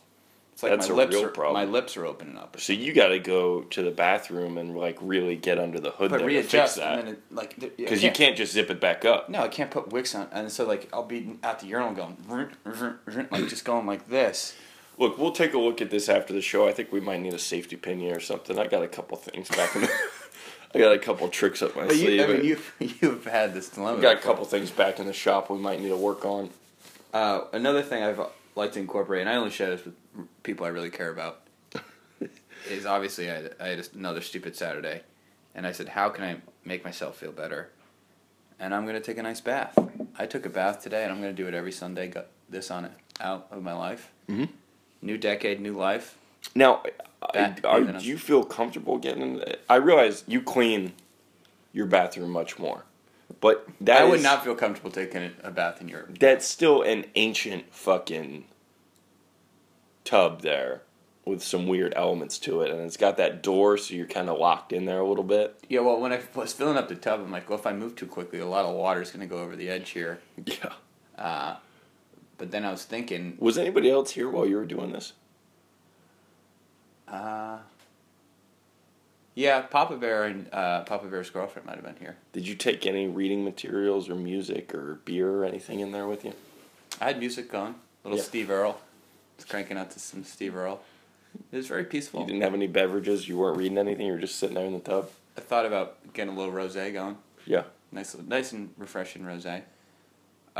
it's 0.53 0.65
like 0.65 0.73
That's 0.73 0.89
my 0.89 0.95
lips 0.97 1.15
are 1.15 1.29
problem. 1.29 1.55
my 1.55 1.65
lips 1.71 1.97
are 1.97 2.05
opening 2.05 2.37
up. 2.37 2.59
So 2.59 2.73
you 2.73 2.93
got 2.93 3.09
to 3.11 3.21
go 3.21 3.61
to 3.63 3.81
the 3.81 3.93
bathroom 3.93 4.59
and 4.59 4.77
like 4.77 4.99
really 5.01 5.37
get 5.37 5.57
under 5.57 5.79
the 5.79 5.93
hood 5.93 6.11
But 6.11 6.19
there 6.19 6.29
to 6.29 6.43
fix 6.43 6.53
readjust 6.53 6.77
that 6.79 7.07
it, 7.07 7.23
like 7.31 7.61
because 7.77 8.03
you 8.03 8.11
can't 8.11 8.37
just 8.37 8.55
zip 8.55 8.69
it 8.69 8.81
back 8.81 9.05
up. 9.05 9.29
No, 9.29 9.41
I 9.43 9.47
can't 9.47 9.71
put 9.71 9.93
wicks 9.93 10.17
on, 10.17 10.27
and 10.33 10.51
so 10.51 10.67
like 10.67 10.89
I'll 10.93 11.05
be 11.05 11.37
at 11.45 11.61
the 11.61 11.67
urinal 11.67 11.93
going 11.95 12.17
vroom, 12.17 12.51
vroom, 12.65 12.99
vroom, 13.07 13.29
like 13.31 13.47
just 13.47 13.65
going 13.65 13.87
like 13.87 14.09
this. 14.09 14.57
Look, 14.99 15.17
we'll 15.17 15.31
take 15.33 15.55
a 15.55 15.59
look 15.59 15.81
at 15.81 15.91
this 15.91 16.09
after 16.09 16.33
the 16.33 16.43
show. 16.43 16.67
I 16.67 16.73
think 16.73 16.91
we 16.93 17.01
might 17.01 17.21
need 17.21 17.33
a 17.35 17.39
safety 17.39 17.77
pin 17.77 18.01
here 18.01 18.17
or 18.17 18.21
something. 18.21 18.59
I 18.59 18.67
got 18.67 18.83
a 18.83 18.89
couple 18.89 19.17
things 19.17 19.49
back 19.49 19.75
in 19.77 19.83
the. 19.83 19.91
I 20.75 20.79
got 20.79 20.93
a 20.93 20.99
couple 20.99 21.29
tricks 21.29 21.63
up 21.63 21.75
my 21.77 21.85
But 21.87 21.93
sleeve. 21.95 22.11
you, 22.21 22.25
I 22.25 22.27
mean, 22.27 22.45
you've 22.45 22.75
you've 23.01 23.25
had 23.25 23.55
this 23.55 23.69
dilemma. 23.71 24.03
Got 24.03 24.17
a 24.17 24.21
couple 24.21 24.45
things 24.45 24.71
back 24.71 24.99
in 24.99 25.07
the 25.07 25.13
shop 25.13 25.51
we 25.51 25.59
might 25.59 25.81
need 25.81 25.89
to 25.89 25.97
work 25.97 26.25
on. 26.25 26.51
Uh, 27.15 27.43
another 27.53 27.81
thing 27.83 28.03
I've 28.03 28.21
liked 28.55 28.75
to 28.75 28.81
incorporate, 28.81 29.21
and 29.23 29.31
I 29.31 29.37
only 29.37 29.51
share 29.51 29.71
this 29.71 29.85
with 29.85 29.95
people 30.43 30.67
I 30.67 30.71
really 30.71 30.91
care 30.91 31.11
about, 31.11 31.41
is 32.69 32.85
obviously 32.85 33.31
I 33.31 33.35
had, 33.35 33.55
I 33.61 33.69
had 33.69 33.89
another 33.95 34.21
stupid 34.21 34.57
Saturday, 34.57 35.03
and 35.55 35.67
I 35.67 35.73
said, 35.73 35.89
how 35.91 36.11
can 36.11 36.25
I 36.25 36.37
make 36.67 36.85
myself 36.85 37.17
feel 37.17 37.33
better? 37.33 37.71
And 38.61 38.75
I'm 38.75 38.85
gonna 38.85 39.01
take 39.01 39.17
a 39.17 39.23
nice 39.23 39.41
bath. 39.41 39.79
I 40.19 40.27
took 40.27 40.45
a 40.45 40.51
bath 40.51 40.83
today, 40.83 41.05
and 41.05 41.13
I'm 41.13 41.21
gonna 41.21 41.33
do 41.33 41.47
it 41.47 41.55
every 41.55 41.73
Sunday. 41.73 42.09
Got 42.09 42.27
this 42.51 42.71
on 42.71 42.85
it 42.85 42.93
out 43.21 43.47
of 43.53 43.63
my 43.63 43.73
life. 43.73 44.11
Mhm. 44.29 44.49
New 45.01 45.17
decade, 45.17 45.61
new 45.61 45.75
life. 45.75 46.17
Now, 46.55 46.83
I, 47.23 47.33
Back 47.33 47.61
are, 47.65 47.81
do 47.83 48.05
you 48.05 48.19
feel 48.19 48.45
comfortable 48.45 48.99
getting 48.99 49.23
in? 49.23 49.35
The, 49.37 49.59
I 49.69 49.77
realize 49.77 50.25
you 50.27 50.41
clean 50.43 50.93
your 51.73 51.87
bathroom 51.87 52.31
much 52.31 52.59
more, 52.59 52.85
but 53.41 53.69
that 53.81 54.03
I 54.03 54.05
would 54.05 54.19
is- 54.19 54.23
not 54.23 54.45
feel 54.45 54.55
comfortable 54.55 54.91
taking 54.91 55.31
a, 55.43 55.51
bath 55.51 55.81
in 55.81 55.89
your. 55.89 56.09
That's 56.19 56.47
still 56.47 56.83
an 56.83 57.07
ancient 57.15 57.73
fucking 57.73 58.45
tub 60.05 60.43
there 60.43 60.83
with 61.25 61.43
some 61.43 61.67
weird 61.67 61.93
elements 61.95 62.39
to 62.39 62.63
it, 62.63 62.71
and 62.71 62.81
it's 62.81 62.97
got 62.97 63.17
that 63.19 63.43
door, 63.43 63.77
so 63.77 63.95
you're 63.95 64.07
kind 64.07 64.31
of 64.31 64.39
locked 64.39 64.73
in 64.73 64.87
there 64.87 65.01
a 65.01 65.07
little 65.07 65.25
bit. 65.25 65.59
Yeah, 65.69 65.81
well, 65.81 66.01
when 66.01 66.13
I 66.13 66.21
was 66.35 66.53
filling 66.55 66.79
up 66.79 66.89
the 66.89 66.95
tub, 66.95 67.21
I'm 67.21 67.31
like, 67.31 67.51
well, 67.51 67.59
if 67.59 67.67
I 67.67 67.73
move 67.75 67.97
too 67.97 68.07
quickly, 68.07 68.39
a 68.39 68.47
lot 68.47 68.65
of 68.65 68.75
water 68.75 69.03
is 69.03 69.11
gonna 69.11 69.27
go 69.27 69.39
over 69.39 69.55
the 69.55 69.69
edge 69.69 69.91
here. 69.91 70.21
Yeah. 70.47 70.73
Uh, 71.23 71.57
but 72.39 72.51
then 72.51 72.65
I 72.65 72.71
was 72.71 72.85
thinking, 72.85 73.37
Was 73.39 73.59
anybody 73.59 73.91
else 73.91 74.13
here 74.13 74.29
while 74.31 74.47
you 74.47 74.57
were 74.57 74.65
doing 74.65 74.93
this? 74.93 75.13
Uh, 77.07 77.59
yeah, 79.35 79.61
Papa 79.63 79.97
Bear 79.97 80.25
and 80.25 80.53
uh, 80.53 80.83
Papa 80.85 81.07
Bear's 81.07 81.31
girlfriend 81.31 81.67
might 81.67 81.77
have 81.77 81.85
been 81.85 81.97
here. 81.97 82.17
Did 82.33 82.47
you 82.47 82.55
take 82.55 82.87
any 82.87 83.07
reading 83.07 83.45
materials 83.45 84.09
or 84.09 84.15
music 84.15 84.75
or 84.75 85.01
beer 85.05 85.31
or 85.31 85.45
anything 85.45 85.81
in 85.81 85.93
there 85.93 86.07
with 86.07 86.25
you? 86.25 86.33
I 87.01 87.07
had 87.07 87.19
music 87.19 87.51
going, 87.51 87.75
little 88.05 88.19
Yeah. 88.19 88.25
Steve 88.25 88.51
Earle, 88.51 88.81
was 89.37 89.45
cranking 89.45 89.77
out 89.79 89.91
to 89.93 90.01
some 90.01 90.25
Steve 90.25 90.57
Earle. 90.57 90.81
It 91.53 91.57
was 91.57 91.69
very 91.69 91.85
peaceful. 91.85 92.21
You 92.23 92.27
didn't 92.27 92.43
have 92.43 92.55
any 92.55 92.67
beverages. 92.67 93.29
You 93.29 93.39
weren't 93.39 93.57
reading 93.57 93.79
anything. 93.79 94.07
You 94.07 94.13
were 94.15 94.19
just 94.19 94.37
sitting 94.37 94.55
there 94.57 94.65
in 94.65 94.73
the 94.73 94.81
tub. 94.81 95.09
I 95.37 95.41
thought 95.41 95.67
about 95.67 96.13
getting 96.15 96.35
a 96.35 96.37
little 96.37 96.53
rosé 96.53 96.93
going, 96.93 97.17
Yeah. 97.47 97.63
nice, 97.93 98.17
nice 98.27 98.53
and 98.53 98.71
refreshing 98.77 99.23
rosé. 99.23 99.63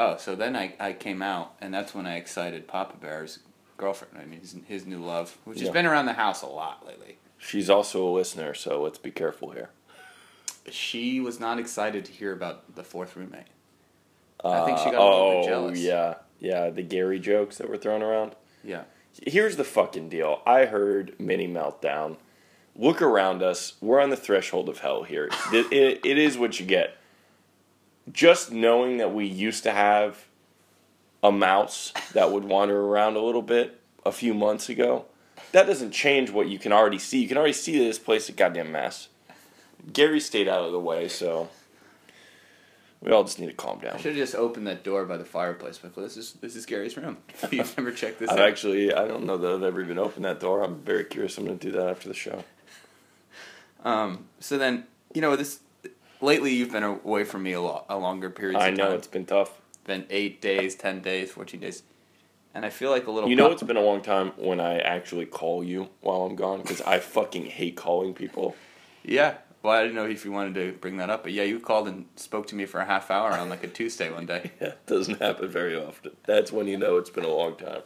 Oh, 0.01 0.17
so 0.17 0.37
then 0.37 0.55
I, 0.55 0.75
I 0.79 0.93
came 0.93 1.21
out, 1.23 1.55
and 1.61 1.75
that's 1.75 1.93
when 1.95 2.07
I 2.07 2.17
excited 2.17 2.69
Papa 2.69 2.97
Bear's 2.99 3.41
girlfriend. 3.77 4.17
I 4.17 4.25
mean, 4.27 4.41
his, 4.41 4.55
his 4.67 4.87
new 4.87 4.99
love, 5.05 5.37
which 5.45 5.59
has 5.59 5.67
Yeah. 5.67 5.73
been 5.73 5.87
around 5.87 6.07
the 6.07 6.13
house 6.13 6.41
a 6.41 6.47
lot 6.47 6.87
lately. 6.87 7.19
She's 7.37 7.69
also 7.69 8.07
a 8.09 8.11
listener, 8.13 8.55
so 8.55 8.81
let's 8.81 8.99
be 8.99 9.11
careful 9.11 9.51
here. 9.51 9.71
She 10.71 11.19
was 11.21 11.41
not 11.41 11.59
excited 11.59 12.05
to 12.05 12.13
hear 12.13 12.33
about 12.33 12.75
the 12.77 12.83
fourth 12.85 13.17
roommate. 13.17 13.47
I 14.45 14.65
think 14.67 14.79
she 14.79 14.85
Uh, 14.89 14.93
got 14.93 15.01
a 15.01 15.05
little 15.05 15.19
oh, 15.21 15.41
bit 15.41 15.49
jealous. 15.49 15.79
yeah. 15.81 16.15
Yeah, 16.39 16.71
the 16.71 16.83
Gary 16.83 17.19
jokes 17.19 17.59
that 17.59 17.69
were 17.69 17.77
thrown 17.77 18.03
around. 18.03 18.37
Yeah. 18.63 18.83
Here's 19.27 19.57
the 19.57 19.65
fucking 19.65 20.09
deal. 20.11 20.43
I 20.47 20.67
heard 20.67 21.19
mini 21.19 21.49
meltdown. 21.49 22.19
Look 22.77 23.03
around 23.03 23.43
us. 23.43 23.73
We're 23.81 24.01
on 24.01 24.11
the 24.11 24.17
threshold 24.17 24.69
of 24.69 24.79
hell 24.79 25.03
here. 25.03 25.29
it, 25.53 25.73
it, 25.73 26.01
it 26.07 26.19
is 26.19 26.39
what 26.39 26.61
you 26.61 26.67
get. 26.67 26.97
Just 28.13 28.53
knowing 28.53 28.99
that 28.99 29.15
we 29.15 29.27
used 29.27 29.63
to 29.65 29.73
have 29.73 30.27
a 31.23 31.33
mouse 31.33 31.93
that 32.13 32.31
would 32.31 32.45
wander 32.45 32.81
around 32.81 33.17
a 33.17 33.21
little 33.21 33.43
bit 33.43 33.81
a 34.07 34.13
few 34.13 34.35
months 34.35 34.69
ago, 34.69 35.05
that 35.53 35.67
doesn't 35.67 35.91
change 35.91 36.31
what 36.31 36.49
you 36.49 36.59
can 36.59 36.73
already 36.73 36.99
see. 36.99 37.21
You 37.21 37.29
can 37.29 37.37
already 37.37 37.53
see 37.53 37.79
that 37.79 37.85
this 37.85 37.99
place 37.99 38.25
is 38.25 38.31
a 38.31 38.33
goddamn 38.33 38.73
mess. 38.73 39.09
Gary 39.93 40.21
stayed 40.21 40.49
out 40.49 40.65
of 40.65 40.73
the 40.73 40.81
way, 40.81 41.09
so 41.09 41.49
we 43.01 43.13
all 43.13 43.25
just 43.25 43.39
need 43.39 43.47
to 43.47 43.53
calm 43.53 43.79
down. 43.79 43.95
I 43.95 43.97
should 43.97 44.17
have 44.17 44.17
just 44.17 44.35
opened 44.35 44.67
that 44.67 44.83
door 44.83 45.05
by 45.05 45.17
the 45.17 45.25
fireplace. 45.25 45.79
But 45.79 45.95
this 45.95 46.17
is 46.17 46.33
this 46.35 46.57
is 46.57 46.67
Gary's 46.67 46.97
room. 46.97 47.19
You've 47.51 47.77
never 47.77 47.93
checked 47.93 48.19
this 48.19 48.29
I've 48.29 48.39
out. 48.39 48.49
actually, 48.49 48.93
I 48.93 49.07
don't 49.07 49.25
know 49.25 49.37
that 49.37 49.53
I've 49.53 49.63
ever 49.63 49.81
even 49.81 49.99
opened 49.99 50.25
that 50.25 50.41
door. 50.41 50.63
I'm 50.63 50.81
very 50.81 51.05
curious. 51.05 51.39
I'm 51.39 51.47
going 51.47 51.59
to 51.59 51.71
do 51.71 51.77
that 51.77 51.89
after 51.89 52.09
the 52.09 52.15
show. 52.15 52.45
Um, 53.85 54.27
so 54.41 54.59
then, 54.59 54.85
you 55.15 55.21
know, 55.21 55.37
this 55.37 55.61
lately 56.21 56.55
you've 56.55 56.73
been 56.73 56.83
away 56.83 57.25
from 57.25 57.43
me 57.43 57.53
a 57.53 57.61
lot, 57.61 57.87
a 57.89 57.97
longer 57.99 58.31
period. 58.31 58.59
I 58.61 58.71
know 58.71 58.89
time. 58.89 58.97
it's 58.97 59.07
been 59.07 59.27
tough. 59.27 59.61
been 59.85 60.07
eight 60.11 60.41
days, 60.41 60.75
ten 60.75 61.01
days, 61.01 61.31
fourteen 61.31 61.61
days, 61.61 61.83
and 62.55 62.65
I 62.65 62.71
feel 62.71 62.91
like 62.91 63.07
a 63.07 63.11
little. 63.11 63.29
You 63.29 63.37
know, 63.37 63.45
pop- 63.45 63.53
it's 63.53 63.63
been 63.63 63.77
a 63.77 63.83
long 63.83 64.03
time 64.03 64.33
when 64.37 64.61
I 64.61 64.79
actually 64.79 65.27
call 65.27 65.63
you 65.65 65.89
while 66.01 66.23
I'm 66.23 66.37
gone 66.37 66.63
because 66.63 66.81
I 66.83 66.99
fucking 66.99 67.47
hate 67.47 67.77
calling 67.77 68.15
people. 68.15 68.55
yeah. 69.05 69.35
Well, 69.61 69.73
I 69.73 69.83
didn't 69.83 69.97
know 69.97 70.07
if 70.07 70.25
you 70.25 70.31
wanted 70.31 70.55
to 70.55 70.73
bring 70.79 70.99
that 70.99 71.11
up, 71.11 71.25
but 71.25 71.33
yeah, 71.33 71.43
you 71.43 71.59
called 71.59 71.89
and 71.89 72.07
spoke 72.15 72.47
to 72.47 72.55
me 72.55 72.65
for 72.65 72.79
a 72.79 72.85
half 72.85 73.11
hour 73.11 73.33
on 73.33 73.49
like 73.49 73.65
a 73.65 73.67
Tuesday 73.67 74.09
one 74.09 74.25
day. 74.25 74.53
Yeah, 74.61 74.69
it 74.69 74.87
doesn't 74.87 75.21
happen 75.21 75.49
very 75.49 75.75
often. 75.75 76.13
That's 76.27 76.53
when 76.53 76.69
you 76.69 76.77
know 76.79 76.97
it's 76.97 77.11
been 77.11 77.25
a 77.25 77.29
long 77.29 77.57
time. 77.57 77.83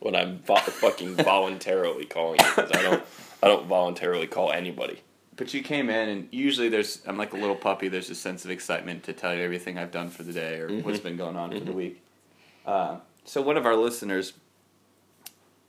When 0.00 0.16
I'm 0.16 0.38
vo- 0.40 0.56
fucking 0.56 1.14
voluntarily 1.32 2.04
calling 2.04 2.40
you 2.40 2.46
because 2.48 2.72
I 2.72 2.82
don't, 2.82 3.04
I 3.44 3.46
don't 3.46 3.66
voluntarily 3.66 4.26
call 4.26 4.50
anybody. 4.50 5.02
But 5.38 5.54
you 5.54 5.62
came 5.62 5.88
in, 5.88 6.08
and 6.08 6.28
usually 6.32 6.68
there's 6.68 7.00
I'm 7.06 7.16
like 7.16 7.32
a 7.32 7.36
little 7.36 7.54
puppy. 7.54 7.86
There's 7.86 8.10
a 8.10 8.14
sense 8.16 8.44
of 8.44 8.50
excitement 8.50 9.04
to 9.04 9.12
tell 9.12 9.32
you 9.34 9.40
everything 9.40 9.78
I've 9.78 9.92
done 9.92 10.10
for 10.10 10.24
the 10.24 10.32
day 10.32 10.58
or 10.58 10.68
what's 10.80 10.98
been 10.98 11.16
going 11.16 11.36
on 11.36 11.52
for 11.52 11.60
the 11.60 11.72
week. 11.72 12.02
Uh, 12.66 12.96
so 13.24 13.40
one 13.40 13.56
of 13.56 13.64
our 13.64 13.76
listeners 13.76 14.32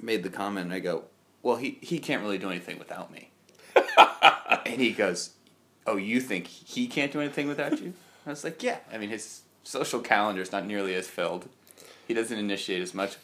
made 0.02 0.24
the 0.24 0.30
comment, 0.30 0.66
and 0.66 0.74
I 0.74 0.80
go, 0.80 1.04
"Well, 1.44 1.58
he 1.58 1.78
he 1.82 2.00
can't 2.00 2.24
really 2.24 2.40
do 2.40 2.50
anything 2.50 2.80
without 2.80 3.12
me." 3.12 3.30
and 4.66 4.82
he 4.82 4.92
goes, 4.92 5.36
"Oh, 5.86 5.98
you 5.98 6.20
think 6.20 6.48
he 6.48 6.88
can't 6.88 7.12
do 7.12 7.22
anything 7.22 7.48
without 7.48 7.80
you?" 7.80 7.94
I 8.26 8.32
was 8.32 8.44
like, 8.44 8.64
"Yeah. 8.64 8.80
I 8.92 8.98
mean, 8.98 9.12
his 9.12 9.42
social 9.64 10.00
calendar 10.00 10.42
is 10.42 10.52
not 10.52 10.66
nearly 10.66 10.96
as 10.96 11.08
filled. 11.08 11.48
He 12.08 12.16
doesn't 12.16 12.38
initiate 12.38 12.82
as 12.82 12.96
much." 12.96 13.18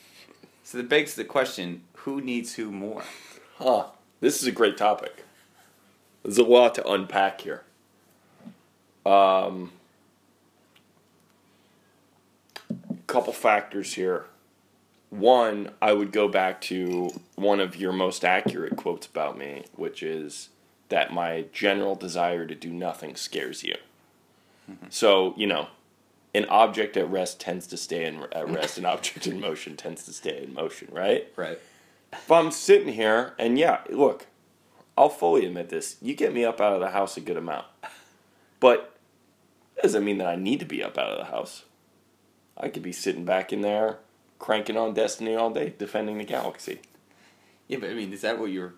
So 0.64 0.78
that 0.78 0.90
begs 0.90 1.16
the 1.16 1.26
question: 1.26 1.82
Who 1.94 2.22
needs 2.22 2.54
who 2.54 2.72
more? 2.72 3.04
Huh. 3.58 3.88
This 4.20 4.44
is 4.44 4.48
a 4.48 4.52
great 4.52 4.78
topic. 4.78 5.26
There's 6.26 6.40
a 6.40 6.44
lot 6.44 6.74
to 6.76 6.90
unpack 6.90 7.42
here. 7.42 7.64
Um, 9.06 9.72
couple 13.06 13.32
factors 13.32 13.94
here. 13.94 14.26
One, 15.12 15.70
I 15.84 15.94
would 15.94 16.12
go 16.12 16.28
back 16.28 16.60
to 16.62 17.12
one 17.36 17.60
of 17.60 17.76
your 17.76 17.94
most 17.94 18.26
accurate 18.26 18.76
quotes 18.76 19.06
about 19.06 19.38
me, 19.38 19.66
which 19.76 20.02
is 20.02 20.50
that 20.90 21.14
my 21.14 21.46
general 21.54 21.94
desire 21.94 22.48
to 22.48 22.56
do 22.56 22.72
nothing 22.72 23.16
scares 23.16 23.64
you. 23.64 23.76
So, 24.90 25.36
you 25.38 25.46
know, 25.46 25.68
an 26.34 26.46
object 26.46 26.98
at 26.98 27.08
rest 27.08 27.40
tends 27.40 27.68
to 27.68 27.78
stay 27.78 28.04
in, 28.04 28.26
at 28.32 28.50
rest, 28.50 28.80
an 28.80 28.86
object 28.86 29.28
in 29.28 29.40
motion 29.40 29.78
tends 29.78 30.04
to 30.06 30.12
stay 30.14 30.44
in 30.44 30.56
motion, 30.56 30.88
right? 30.92 31.32
Right. 31.36 31.60
if 32.12 32.32
I'm 32.32 32.50
sitting 32.50 32.94
here 32.94 33.36
and 33.38 33.60
yeah, 33.60 33.82
look, 33.92 34.26
I'll 34.98 35.10
fully 35.10 35.46
admit 35.46 35.70
this. 35.70 35.98
You 36.02 36.16
get 36.16 36.34
me 36.34 36.46
up 36.46 36.62
out 36.62 36.74
of 36.74 36.80
the 36.80 36.92
house 36.92 37.18
a 37.18 37.22
good 37.22 37.38
amount. 37.38 37.66
But 38.60 38.96
that 39.76 39.84
doesn't 39.84 40.06
mean 40.06 40.18
that 40.20 40.28
I 40.28 40.36
need 40.36 40.60
to 40.62 40.66
be 40.66 40.84
up 40.84 40.98
out 40.98 41.12
of 41.12 41.18
the 41.18 41.32
house. 41.32 41.64
I 42.58 42.70
could 42.70 42.84
be 42.84 42.94
sitting 42.94 43.26
back 43.26 43.52
in 43.52 43.62
there 43.62 43.98
cranking 44.40 44.78
on 44.78 44.94
Destiny 44.94 45.36
all 45.36 45.50
day, 45.50 45.74
defending 45.78 46.18
the 46.18 46.24
galaxy. 46.24 46.80
Yeah, 47.68 47.80
but 47.80 47.90
I 47.90 47.94
mean, 47.94 48.14
is 48.14 48.22
that 48.22 48.40
what 48.40 48.52
you 48.52 48.74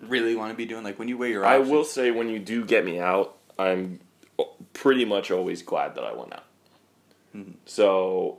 really 0.00 0.36
want 0.36 0.52
to 0.52 0.56
be 0.56 0.64
doing? 0.64 0.84
Like 0.84 0.98
when 0.98 1.08
you 1.08 1.18
weigh 1.18 1.32
your 1.32 1.44
I 1.44 1.58
will 1.58 1.84
say 1.84 2.10
when 2.10 2.28
you 2.28 2.38
do 2.38 2.64
get 2.64 2.84
me 2.84 3.00
out, 3.00 3.36
I'm 3.58 4.00
pretty 4.72 5.04
much 5.04 5.30
always 5.30 5.62
glad 5.62 5.94
that 5.96 6.04
I 6.04 6.12
went 6.12 6.32
out. 6.32 6.44
Mhm. 7.34 7.54
So, 7.64 8.38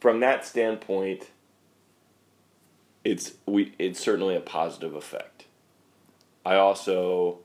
from 0.00 0.20
that 0.20 0.46
standpoint, 0.46 1.28
it's 3.04 3.32
we 3.46 3.74
it's 3.78 3.98
certainly 3.98 4.36
a 4.36 4.40
positive 4.40 4.94
effect. 4.94 5.33
I 6.44 6.56
also 6.56 7.38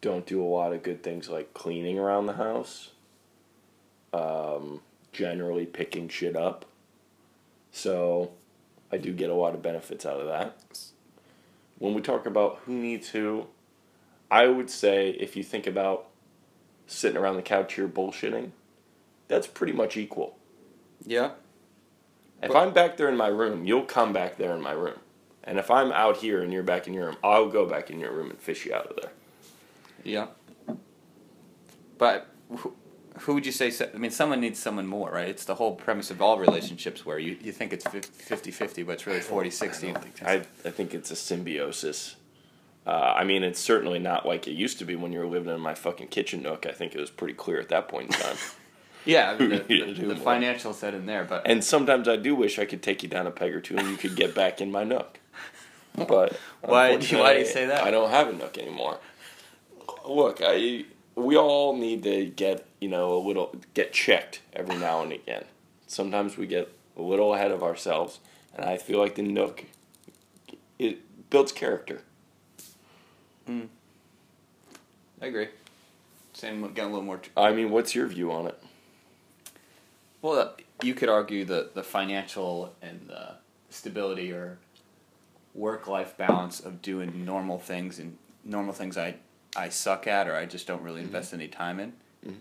don't 0.00 0.26
do 0.26 0.42
a 0.42 0.46
lot 0.46 0.72
of 0.72 0.82
good 0.82 1.02
things 1.02 1.28
like 1.28 1.54
cleaning 1.54 1.98
around 1.98 2.26
the 2.26 2.34
house. 2.34 2.90
Um, 4.12 4.80
generally 5.12 5.66
picking 5.66 6.08
shit 6.08 6.36
up. 6.36 6.64
So, 7.72 8.32
I 8.90 8.96
do 8.96 9.12
get 9.12 9.30
a 9.30 9.34
lot 9.34 9.54
of 9.54 9.62
benefits 9.62 10.06
out 10.06 10.20
of 10.20 10.26
that. 10.28 10.56
When 11.78 11.94
we 11.94 12.00
talk 12.00 12.26
about 12.26 12.60
who 12.64 12.72
needs 12.72 13.10
who, 13.10 13.46
I 14.30 14.46
would 14.46 14.70
say 14.70 15.10
if 15.10 15.36
you 15.36 15.42
think 15.42 15.66
about 15.66 16.06
sitting 16.86 17.18
around 17.18 17.36
the 17.36 17.42
couch 17.42 17.74
here 17.74 17.86
bullshitting, 17.86 18.50
that's 19.28 19.46
pretty 19.46 19.72
much 19.74 19.96
equal. 19.96 20.36
Yeah. 21.04 21.32
If 22.42 22.50
But- 22.50 22.56
I'm 22.56 22.72
back 22.72 22.96
there 22.96 23.08
in 23.08 23.16
my 23.16 23.28
room, 23.28 23.64
you'll 23.64 23.82
come 23.84 24.12
back 24.12 24.38
there 24.38 24.54
in 24.54 24.62
my 24.62 24.72
room. 24.72 24.98
And 25.48 25.58
if 25.58 25.70
I'm 25.70 25.90
out 25.92 26.18
here 26.18 26.42
and 26.42 26.52
you're 26.52 26.62
back 26.62 26.86
in 26.86 26.92
your 26.92 27.06
room, 27.06 27.16
I'll 27.24 27.48
go 27.48 27.64
back 27.64 27.90
in 27.90 27.98
your 27.98 28.12
room 28.12 28.28
and 28.28 28.38
fish 28.38 28.66
you 28.66 28.74
out 28.74 28.86
of 28.86 28.96
there. 29.00 29.12
Yeah. 30.04 30.26
But 31.96 32.28
who, 32.54 32.74
who 33.20 33.32
would 33.32 33.46
you 33.46 33.52
say? 33.52 33.72
I 33.94 33.96
mean, 33.96 34.10
someone 34.10 34.42
needs 34.42 34.58
someone 34.58 34.86
more, 34.86 35.10
right? 35.10 35.26
It's 35.26 35.46
the 35.46 35.54
whole 35.54 35.74
premise 35.74 36.10
of 36.10 36.20
all 36.20 36.38
relationships 36.38 37.06
where 37.06 37.18
you, 37.18 37.38
you 37.40 37.50
think 37.50 37.72
it's 37.72 37.86
50 37.86 38.50
50, 38.50 38.82
but 38.82 38.92
it's 38.92 39.06
really 39.06 39.20
40 39.20 39.50
60. 39.50 39.94
I, 40.22 40.34
I 40.34 40.40
think 40.70 40.92
it's 40.92 41.10
a 41.10 41.16
symbiosis. 41.16 42.16
Uh, 42.86 43.14
I 43.16 43.24
mean, 43.24 43.42
it's 43.42 43.58
certainly 43.58 43.98
not 43.98 44.26
like 44.26 44.46
it 44.46 44.52
used 44.52 44.78
to 44.80 44.84
be 44.84 44.96
when 44.96 45.12
you 45.12 45.18
were 45.18 45.26
living 45.26 45.52
in 45.52 45.60
my 45.62 45.74
fucking 45.74 46.08
kitchen 46.08 46.42
nook. 46.42 46.66
I 46.66 46.72
think 46.72 46.94
it 46.94 47.00
was 47.00 47.10
pretty 47.10 47.34
clear 47.34 47.58
at 47.58 47.70
that 47.70 47.88
point 47.88 48.14
in 48.14 48.20
time. 48.20 48.36
Yeah, 49.04 49.30
I 49.30 49.38
mean, 49.38 49.50
the, 49.50 49.92
the, 49.94 50.06
the 50.08 50.16
financial 50.16 50.74
set 50.74 50.92
in 50.92 51.06
there, 51.06 51.24
but 51.24 51.46
and 51.46 51.64
sometimes 51.64 52.08
I 52.08 52.16
do 52.16 52.34
wish 52.34 52.58
I 52.58 52.66
could 52.66 52.82
take 52.82 53.02
you 53.02 53.08
down 53.08 53.26
a 53.26 53.30
peg 53.30 53.54
or 53.54 53.60
two 53.60 53.78
and 53.78 53.88
you 53.88 53.96
could 53.96 54.16
get 54.16 54.34
back 54.34 54.60
in 54.60 54.70
my 54.70 54.84
nook. 54.84 55.20
But 56.08 56.36
Why- 56.60 56.96
do 56.96 57.18
why 57.18 57.34
do 57.34 57.40
you 57.40 57.46
say 57.46 57.66
that? 57.66 57.84
I 57.84 57.90
don't 57.90 58.10
have 58.10 58.28
a 58.28 58.32
nook 58.32 58.58
anymore. 58.58 58.98
Look, 60.06 60.40
I 60.42 60.84
we 61.14 61.36
all 61.36 61.76
need 61.76 62.02
to 62.04 62.26
get 62.26 62.66
you 62.80 62.88
know 62.88 63.14
a 63.16 63.22
little 63.26 63.54
get 63.74 63.92
checked 63.92 64.40
every 64.52 64.76
now 64.76 65.02
and 65.02 65.12
again. 65.12 65.44
Sometimes 65.86 66.36
we 66.36 66.46
get 66.46 66.68
a 66.96 67.02
little 67.02 67.34
ahead 67.34 67.50
of 67.50 67.62
ourselves, 67.62 68.20
and 68.54 68.64
I 68.64 68.76
feel 68.76 68.98
like 68.98 69.14
the 69.14 69.22
nook 69.22 69.64
it 70.78 70.98
builds 71.30 71.52
character. 71.52 72.02
Hmm. 73.46 73.62
I 75.20 75.26
agree. 75.26 75.48
Same, 76.32 76.72
get 76.72 76.84
a 76.84 76.88
little 76.88 77.02
more. 77.02 77.20
I 77.36 77.52
mean, 77.52 77.70
what's 77.70 77.94
your 77.94 78.06
view 78.06 78.30
on 78.30 78.46
it? 78.46 78.62
Well, 80.22 80.54
you 80.82 80.94
could 80.94 81.08
argue 81.08 81.44
the 81.44 81.70
the 81.74 81.82
financial 81.82 82.74
and 82.82 83.08
the 83.08 83.34
stability 83.70 84.30
or 84.32 84.58
work 85.58 85.86
life 85.88 86.16
balance 86.16 86.60
of 86.60 86.80
doing 86.80 87.24
normal 87.24 87.58
things 87.58 87.98
and 87.98 88.16
normal 88.44 88.72
things 88.72 88.96
I 88.96 89.16
I 89.56 89.68
suck 89.70 90.06
at 90.06 90.28
or 90.28 90.34
I 90.36 90.46
just 90.46 90.66
don't 90.66 90.82
really 90.82 91.00
invest 91.00 91.34
any 91.34 91.48
time 91.48 91.80
in. 91.80 91.92
Mhm. 92.24 92.38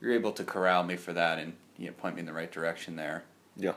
You're 0.00 0.12
able 0.14 0.32
to 0.32 0.44
corral 0.44 0.84
me 0.84 0.96
for 0.96 1.12
that 1.12 1.38
and 1.38 1.54
you 1.76 1.86
know, 1.88 1.92
point 1.92 2.14
me 2.16 2.20
in 2.20 2.26
the 2.26 2.32
right 2.32 2.50
direction 2.50 2.96
there. 2.96 3.24
Yeah. 3.56 3.74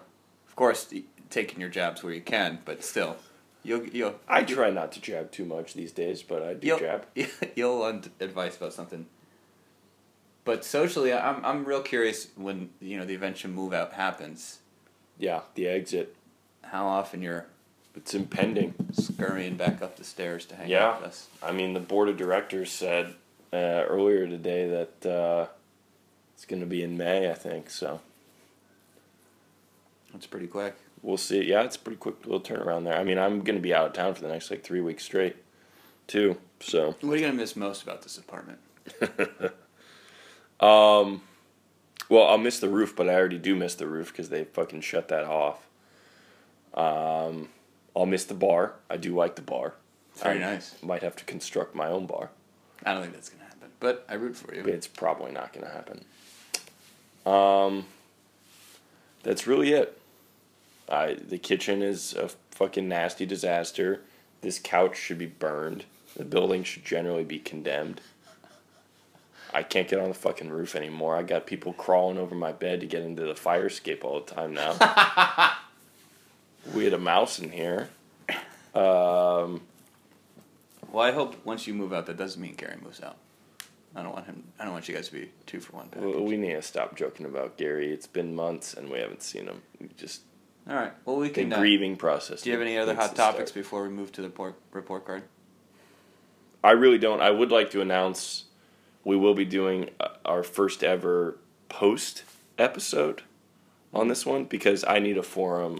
Of 0.47 0.55
course, 0.55 0.93
taking 1.29 1.59
your 1.59 1.69
jabs 1.69 2.03
where 2.03 2.13
you 2.13 2.21
can, 2.21 2.59
but 2.63 2.83
still, 2.83 3.17
you'll 3.63 3.85
you'll 3.87 4.15
I 4.27 4.43
try 4.43 4.69
not 4.69 4.91
to 4.93 5.01
jab 5.01 5.31
too 5.31 5.45
much 5.45 5.73
these 5.73 5.91
days, 5.91 6.23
but 6.23 6.41
I 6.41 6.53
do 6.53 6.67
you'll, 6.67 6.79
jab. 6.79 7.05
you'll 7.55 7.79
want 7.79 8.09
advice 8.19 8.55
about 8.57 8.73
something. 8.73 9.07
But 10.45 10.63
socially, 10.63 11.13
I'm 11.13 11.43
I'm 11.45 11.65
real 11.65 11.81
curious 11.81 12.29
when 12.35 12.69
you 12.79 12.97
know 12.97 13.05
the 13.05 13.15
eventual 13.15 13.51
move 13.51 13.73
out 13.73 13.93
happens. 13.93 14.59
Yeah, 15.17 15.41
the 15.55 15.67
exit. 15.67 16.15
How 16.63 16.87
often 16.87 17.21
you're 17.21 17.47
It's 17.99 18.13
impending. 18.13 18.73
scurrying 18.93 19.57
back 19.57 19.81
up 19.81 19.97
the 19.97 20.05
stairs 20.05 20.45
to 20.47 20.55
hang 20.55 20.69
Yeah. 20.69 20.87
out 20.87 21.01
with 21.01 21.09
us? 21.09 21.27
I 21.43 21.51
mean, 21.51 21.73
the 21.73 21.81
board 21.81 22.07
of 22.07 22.15
directors 22.15 22.71
said 22.71 23.13
uh, 23.51 23.57
earlier 23.57 24.25
today 24.25 24.69
that 24.69 25.05
uh, 25.11 25.47
it's 26.33 26.45
going 26.45 26.61
to 26.61 26.65
be 26.65 26.81
in 26.81 26.97
May, 26.97 27.29
I 27.29 27.33
think. 27.33 27.69
So 27.69 27.99
That's 30.13 30.25
pretty 30.27 30.47
quick. 30.47 30.75
we'll 31.01 31.17
see. 31.17 31.43
Yeah, 31.43 31.63
it's 31.63 31.75
pretty 31.75 31.97
quick 31.97 32.25
little 32.25 32.39
turnaround 32.39 32.85
there. 32.85 32.95
I 32.97 33.03
mean, 33.03 33.17
I'm 33.19 33.41
going 33.41 33.57
to 33.57 33.61
be 33.61 33.73
out 33.73 33.87
of 33.87 33.93
town 33.93 34.13
for 34.13 34.21
the 34.21 34.29
next 34.29 34.49
like 34.49 34.63
three 34.63 34.81
weeks 34.81 35.03
straight, 35.03 35.35
too. 36.07 36.37
So, 36.61 36.95
What 37.01 37.13
are 37.13 37.15
you 37.17 37.21
gonna 37.25 37.33
miss 37.37 37.55
most 37.57 37.83
about 37.83 38.01
this 38.03 38.17
apartment? 38.17 38.59
um, 40.61 41.21
well, 42.09 42.27
I'll 42.27 42.37
miss 42.37 42.59
the 42.59 42.69
roof, 42.69 42.95
but 42.95 43.09
I 43.09 43.13
already 43.15 43.37
do 43.37 43.55
miss 43.55 43.75
the 43.75 43.87
roof 43.87 44.07
because 44.11 44.29
they 44.29 44.45
fucking 44.45 44.81
shut 44.81 45.09
that 45.09 45.25
off. 45.25 45.67
Um, 46.73 47.49
I'll 47.95 48.05
miss 48.05 48.25
the 48.25 48.33
bar. 48.33 48.73
I 48.89 48.97
do 48.97 49.15
like 49.15 49.35
the 49.35 49.41
bar. 49.41 49.73
Very 50.15 50.43
I 50.43 50.53
nice. 50.53 50.75
Might 50.83 51.01
have 51.01 51.15
to 51.17 51.25
construct 51.25 51.75
my 51.75 51.87
own 51.87 52.05
bar. 52.05 52.29
I 52.85 52.93
don't 52.93 53.01
think 53.01 53.13
that's 53.13 53.29
gonna 53.29 53.43
happen, 53.43 53.69
but 53.79 54.05
I 54.09 54.15
root 54.15 54.35
for 54.35 54.53
you. 54.53 54.63
It's 54.63 54.87
probably 54.87 55.31
not 55.31 55.53
going 55.53 55.65
to 55.65 55.71
happen. 55.71 56.05
Um, 57.25 57.85
that's 59.23 59.45
really 59.47 59.73
it. 59.73 59.99
I 60.89 61.13
the 61.15 61.37
kitchen 61.37 61.81
is 61.81 62.13
a 62.13 62.29
fucking 62.51 62.87
nasty 62.87 63.25
disaster. 63.25 64.01
This 64.41 64.59
couch 64.59 64.97
should 64.97 65.17
be 65.17 65.25
burned. 65.25 65.85
The 66.15 66.25
building 66.25 66.63
should 66.63 66.85
generally 66.85 67.23
be 67.23 67.39
condemned. 67.39 68.01
I 69.53 69.63
can't 69.63 69.87
get 69.87 69.99
on 69.99 70.09
the 70.09 70.15
fucking 70.15 70.49
roof 70.49 70.75
anymore. 70.75 71.15
I 71.15 71.23
got 71.23 71.47
people 71.47 71.73
crawling 71.73 72.17
over 72.17 72.35
my 72.35 72.51
bed 72.51 72.79
to 72.81 72.85
get 72.85 73.01
into 73.01 73.23
the 73.23 73.35
fire 73.35 73.67
escape 73.67 74.05
all 74.05 74.19
the 74.19 74.33
time 74.33 74.53
now. 74.53 74.75
we 76.73 76.83
had 76.83 76.93
a 76.93 76.99
mouse 76.99 77.39
in 77.39 77.51
here. 77.51 77.89
Um, 78.75 79.61
Well, 80.91 81.03
I 81.05 81.11
hope 81.11 81.43
once 81.45 81.67
you 81.67 81.73
move 81.73 81.93
out, 81.93 82.05
that 82.07 82.17
doesn't 82.17 82.41
mean 82.41 82.55
Gary 82.55 82.75
moves 82.81 83.01
out. 83.01 83.17
I 83.95 84.03
don't 84.03 84.13
want 84.13 84.25
him. 84.27 84.43
I 84.59 84.63
don't 84.63 84.73
want 84.73 84.87
you 84.87 84.95
guys 84.95 85.07
to 85.07 85.13
be 85.13 85.31
two 85.45 85.59
for 85.59 85.75
one 85.77 85.87
package. 85.89 86.15
we 86.15 86.37
need 86.37 86.53
to 86.53 86.61
stop 86.61 86.95
joking 86.95 87.25
about 87.25 87.57
Gary. 87.57 87.91
It's 87.91 88.07
been 88.07 88.35
months 88.35 88.73
and 88.73 88.89
we 88.89 88.99
haven't 88.99 89.23
seen 89.23 89.45
him. 89.47 89.61
We 89.81 89.89
just 89.97 90.21
All 90.69 90.75
right. 90.75 90.93
Well, 91.05 91.17
we 91.17 91.29
the 91.29 91.33
can. 91.41 91.53
Uh, 91.53 91.59
grieving 91.59 91.95
process. 91.95 92.41
do 92.43 92.49
you 92.49 92.55
have 92.55 92.61
any 92.61 92.77
other 92.77 92.93
hot 92.93 93.09
to 93.09 93.15
start. 93.15 93.33
topics 93.33 93.51
before 93.51 93.83
we 93.83 93.89
move 93.89 94.11
to 94.13 94.21
the 94.21 94.27
report, 94.27 94.55
report 94.71 95.05
card? 95.05 95.23
I 96.63 96.71
really 96.71 96.97
don't. 96.99 97.21
I 97.21 97.31
would 97.31 97.51
like 97.51 97.71
to 97.71 97.81
announce 97.81 98.45
we 99.03 99.15
will 99.15 99.33
be 99.33 99.45
doing 99.45 99.89
uh, 99.99 100.09
our 100.25 100.43
first 100.43 100.83
ever 100.83 101.37
post 101.69 102.23
episode 102.59 103.23
on 103.93 104.07
this 104.07 104.25
one 104.25 104.43
because 104.43 104.83
I 104.87 104.99
need 104.99 105.17
a 105.17 105.23
forum 105.23 105.79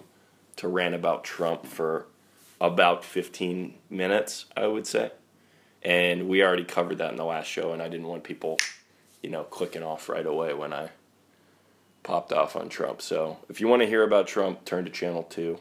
to 0.59 0.67
rant 0.67 0.93
about 0.93 1.23
Trump 1.23 1.65
for 1.65 2.05
about 2.59 3.05
15 3.05 3.75
minutes, 3.89 4.45
I 4.57 4.67
would 4.67 4.85
say. 4.85 5.11
And 5.81 6.27
we 6.27 6.43
already 6.43 6.65
covered 6.65 6.97
that 6.97 7.11
in 7.11 7.15
the 7.15 7.23
last 7.23 7.47
show, 7.47 7.71
and 7.71 7.81
I 7.81 7.87
didn't 7.87 8.07
want 8.07 8.25
people, 8.25 8.57
you 9.23 9.29
know, 9.29 9.43
clicking 9.43 9.83
off 9.83 10.09
right 10.09 10.25
away 10.25 10.53
when 10.53 10.73
I 10.73 10.89
popped 12.03 12.33
off 12.33 12.57
on 12.57 12.67
Trump. 12.67 13.01
So 13.01 13.37
if 13.47 13.61
you 13.61 13.69
want 13.69 13.83
to 13.83 13.87
hear 13.87 14.03
about 14.03 14.27
Trump, 14.27 14.65
turn 14.65 14.83
to 14.83 14.91
channel 14.91 15.23
two. 15.23 15.59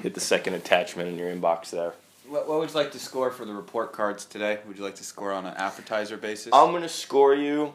Hit 0.00 0.14
the 0.14 0.20
second 0.20 0.54
attachment 0.54 1.08
in 1.08 1.18
your 1.18 1.34
inbox 1.34 1.70
there. 1.70 1.94
What, 2.28 2.48
what 2.48 2.60
would 2.60 2.68
you 2.68 2.76
like 2.76 2.92
to 2.92 3.00
score 3.00 3.32
for 3.32 3.44
the 3.44 3.54
report 3.54 3.92
cards 3.92 4.24
today? 4.24 4.60
Would 4.68 4.78
you 4.78 4.84
like 4.84 4.96
to 4.96 5.04
score 5.04 5.32
on 5.32 5.46
an 5.46 5.54
appetizer 5.56 6.16
basis? 6.16 6.52
I'm 6.52 6.70
gonna 6.70 6.88
score 6.88 7.34
you 7.34 7.74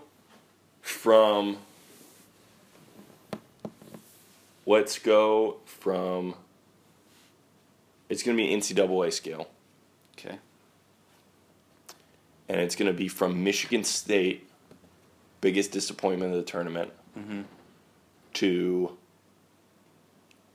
from. 0.82 1.58
Let's 4.72 5.00
go 5.00 5.58
from. 5.66 6.36
It's 8.08 8.24
gonna 8.24 8.38
be 8.38 8.48
NCAA 8.56 9.12
scale, 9.12 9.50
okay. 10.18 10.38
and 12.48 12.62
it's 12.62 12.76
gonna 12.78 12.94
be 12.94 13.10
from 13.10 13.44
Michigan 13.44 13.84
State, 13.84 14.48
biggest 15.42 15.74
disappointment 15.74 16.32
of 16.32 16.38
the 16.38 16.50
tournament, 16.50 16.92
Mm-hmm. 17.20 17.42
to 18.36 18.98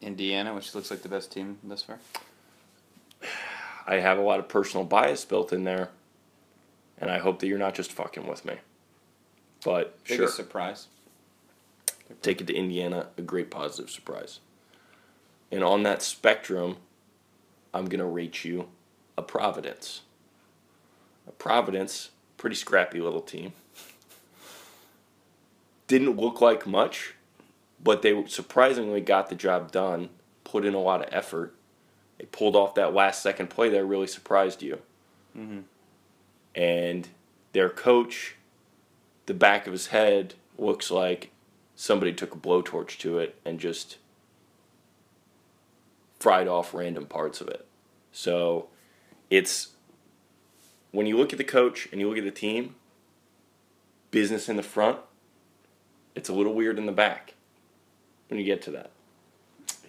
Indiana, 0.01 0.55
which 0.55 0.75
looks 0.75 0.91
like 0.91 1.03
the 1.03 1.11
best 1.11 1.31
team 1.31 1.59
thus 1.63 1.83
far. 1.83 1.99
I 3.87 3.97
have 3.97 4.17
a 4.17 4.23
lot 4.23 4.39
of 4.39 4.49
personal 4.49 4.85
bias 4.87 5.27
built 5.27 5.53
in 5.53 5.65
there, 5.65 5.91
and 6.99 7.11
I 7.11 7.19
hope 7.19 7.41
that 7.41 7.49
you're 7.49 7.59
not 7.59 7.75
just 7.75 7.93
fucking 7.93 8.27
with 8.27 8.47
me. 8.47 8.55
But 9.63 10.03
Biggest 10.05 10.17
sure, 10.19 10.29
surprise. 10.29 10.87
Take 12.23 12.41
it 12.41 12.47
to 12.49 12.55
Indiana, 12.55 13.09
a 13.17 13.23
great 13.23 13.51
positive 13.51 13.91
surprise. 13.91 14.41
And 15.51 15.63
on 15.63 15.83
that 15.85 16.03
spectrum, 16.03 16.77
I'm 17.73 17.87
gonna 17.87 18.07
rate 18.07 18.45
you 18.45 18.69
a 19.17 19.23
Providence. 19.23 20.03
A 21.27 21.33
Providence, 21.33 22.11
pretty 22.37 22.57
scrappy 22.57 23.01
little 23.01 23.21
team. 23.21 23.53
Didn't 25.87 26.17
look 26.17 26.41
like 26.41 26.67
much, 26.67 27.15
but 27.83 28.03
they 28.03 28.27
surprisingly 28.27 29.01
got 29.01 29.29
the 29.29 29.35
job 29.35 29.71
done. 29.71 30.11
Put 30.45 30.65
in 30.65 30.75
a 30.75 30.81
lot 30.81 31.03
of 31.03 31.13
effort. 31.13 31.55
They 32.19 32.27
pulled 32.27 32.57
off 32.57 32.75
that 32.75 32.95
last 32.95 33.23
second 33.23 33.51
play 33.51 33.69
that 33.69 33.85
really 33.85 34.07
surprised 34.07 34.63
you. 34.63 34.81
Mm-hmm. 35.37 35.61
And 36.55 37.09
their 37.53 37.69
coach, 37.69 38.37
the 39.27 39.35
back 39.35 39.67
of 39.67 39.73
his 39.73 39.89
head 39.89 40.35
looks 40.59 40.91
like 40.91 41.31
somebody 41.77 42.13
took 42.13 42.35
a 42.35 42.39
blowtorch 42.39 42.99
to 42.99 43.19
it 43.19 43.39
and 43.45 43.61
just 43.61 43.99
fried 46.19 46.49
off 46.49 46.75
random 46.75 47.07
parts 47.07 47.41
of 47.41 47.49
it. 47.49 47.67
So 48.11 48.69
it's 49.31 49.69
when 50.91 51.07
you 51.07 51.17
look 51.19 51.33
at 51.33 51.39
the 51.39 51.45
coach 51.45 51.87
and 51.93 52.01
you 52.01 52.09
look 52.09 52.19
at 52.19 52.25
the 52.25 52.31
team, 52.31 52.75
business 54.11 54.49
in 54.49 54.57
the 54.57 54.63
front, 54.63 54.99
it's 56.15 56.31
a 56.31 56.33
little 56.33 56.55
weird 56.55 56.79
in 56.79 56.87
the 56.87 56.93
back 56.93 57.35
when 58.29 58.41
you 58.41 58.47
get 58.47 58.63
to 58.63 58.71
that. 58.71 58.91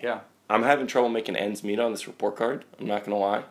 Yeah. 0.04 0.20
I'm 0.50 0.64
having 0.64 0.88
trouble 0.88 1.10
making 1.10 1.36
ends 1.36 1.64
meet 1.64 1.80
on 1.80 1.92
this 1.92 2.08
report 2.08 2.36
card. 2.36 2.66
I'm 2.80 2.86
not 2.88 3.06
going 3.06 3.12
to 3.12 3.18
lie. 3.18 3.44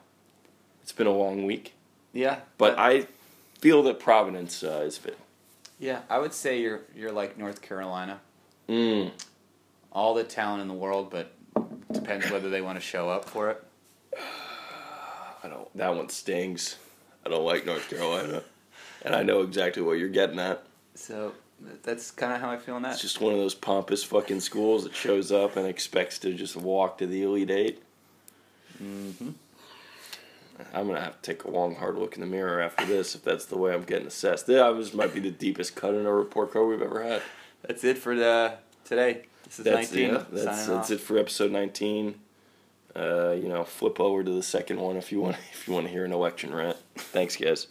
It's 0.83 0.92
been 0.92 1.07
a 1.07 1.12
long 1.12 1.44
week. 1.46 1.72
Yeah. 2.12 2.40
But 2.59 2.79
I 2.79 3.07
feel 3.59 3.83
that 3.85 3.99
Providence 3.99 4.62
uh, 4.62 4.83
is 4.87 4.99
fit. 4.99 5.18
yeah, 5.79 6.03
I 6.09 6.18
would 6.18 6.33
say 6.33 6.61
you're 6.61 6.83
you're 6.94 7.12
like 7.12 7.37
North 7.37 7.61
Carolina. 7.62 8.20
Mm. 8.68 9.11
All 9.92 10.14
the 10.14 10.24
talent 10.24 10.62
in 10.62 10.68
the 10.68 10.74
world, 10.74 11.11
but 11.11 11.33
depends 11.92 12.31
whether 12.31 12.50
they 12.50 12.61
want 12.61 12.76
to 12.76 12.85
show 12.85 13.09
up 13.09 13.24
for 13.24 13.50
it. 13.50 13.64
I 15.44 15.48
don't. 15.48 15.74
That 15.76 15.94
one 15.94 16.09
stings. 16.09 16.76
I 17.24 17.29
don't 17.29 17.44
like 17.44 17.66
North 17.66 17.88
Carolina, 17.88 18.42
and 19.02 19.14
I 19.14 19.22
know 19.22 19.42
exactly 19.42 19.83
what 19.83 19.98
you're 19.98 20.09
getting 20.09 20.38
at. 20.38 20.64
So 20.94 21.33
that's 21.83 22.11
kind 22.11 22.33
of 22.33 22.40
how 22.40 22.50
I 22.50 22.57
feel 22.57 22.76
in 22.76 22.83
that. 22.83 22.92
It's 22.92 23.02
just 23.02 23.20
one 23.20 23.33
of 23.33 23.38
those 23.38 23.55
pompous 23.55 24.05
fucking 24.05 24.40
schools 24.40 24.85
that 24.85 24.94
shows 24.94 25.33
up 25.33 25.57
and 25.57 25.66
expects 25.66 26.18
to 26.20 26.35
just 26.35 26.57
walk 26.57 26.98
to 26.98 27.07
the 27.07 27.22
Elite 27.22 27.50
Eight. 27.50 27.83
Mm-hmm. 28.83 29.31
I'm 30.72 30.87
gonna 30.87 31.00
have 31.00 31.20
to 31.20 31.33
take 31.33 31.44
a 31.44 31.50
long, 31.50 31.74
hard 31.74 31.96
look 31.96 32.14
in 32.14 32.20
the 32.20 32.26
mirror 32.26 32.61
after 32.61 32.85
this 32.87 33.14
if 33.14 33.22
that's 33.22 33.46
the 33.46 33.59
way 33.59 33.74
I'm 33.74 33.83
getting 33.83 34.07
assessed. 34.07 34.46
That 34.46 34.74
was 34.74 34.94
might 34.94 35.12
be 35.12 35.20
the 35.20 35.31
deepest 35.31 35.74
cut 35.74 35.94
in 35.94 36.07
a 36.07 36.12
report 36.12 36.52
card 36.52 36.68
we've 36.68 36.83
ever 36.83 37.02
had. 37.02 37.22
That's 37.66 37.85
it 37.85 37.98
for 37.98 38.14
the 38.14 38.55
today. 38.85 39.22
This 39.44 39.59
is 39.59 39.64
That's 39.64 39.92
19. 39.92 40.11
yeah, 40.11 40.24
that's 40.31 40.66
that's 40.66 40.90
it 40.90 41.00
for 41.00 41.18
episode 41.18 41.50
19. 41.52 42.14
Uh, 42.94 43.33
you 43.33 43.48
know, 43.48 43.62
flip 43.64 44.00
over 44.00 44.24
to 44.24 44.31
the 44.31 44.42
second 44.42 44.81
one 44.81 44.96
if 44.96 45.12
you 45.12 45.20
want 45.20 45.37
if 45.52 45.66
you 45.68 45.74
want 45.74 45.87
to 45.87 45.92
hear 45.92 46.05
an 46.05 46.12
election 46.12 46.55
rant. 46.55 46.76
Thanks, 46.96 47.37
guys. 47.37 47.68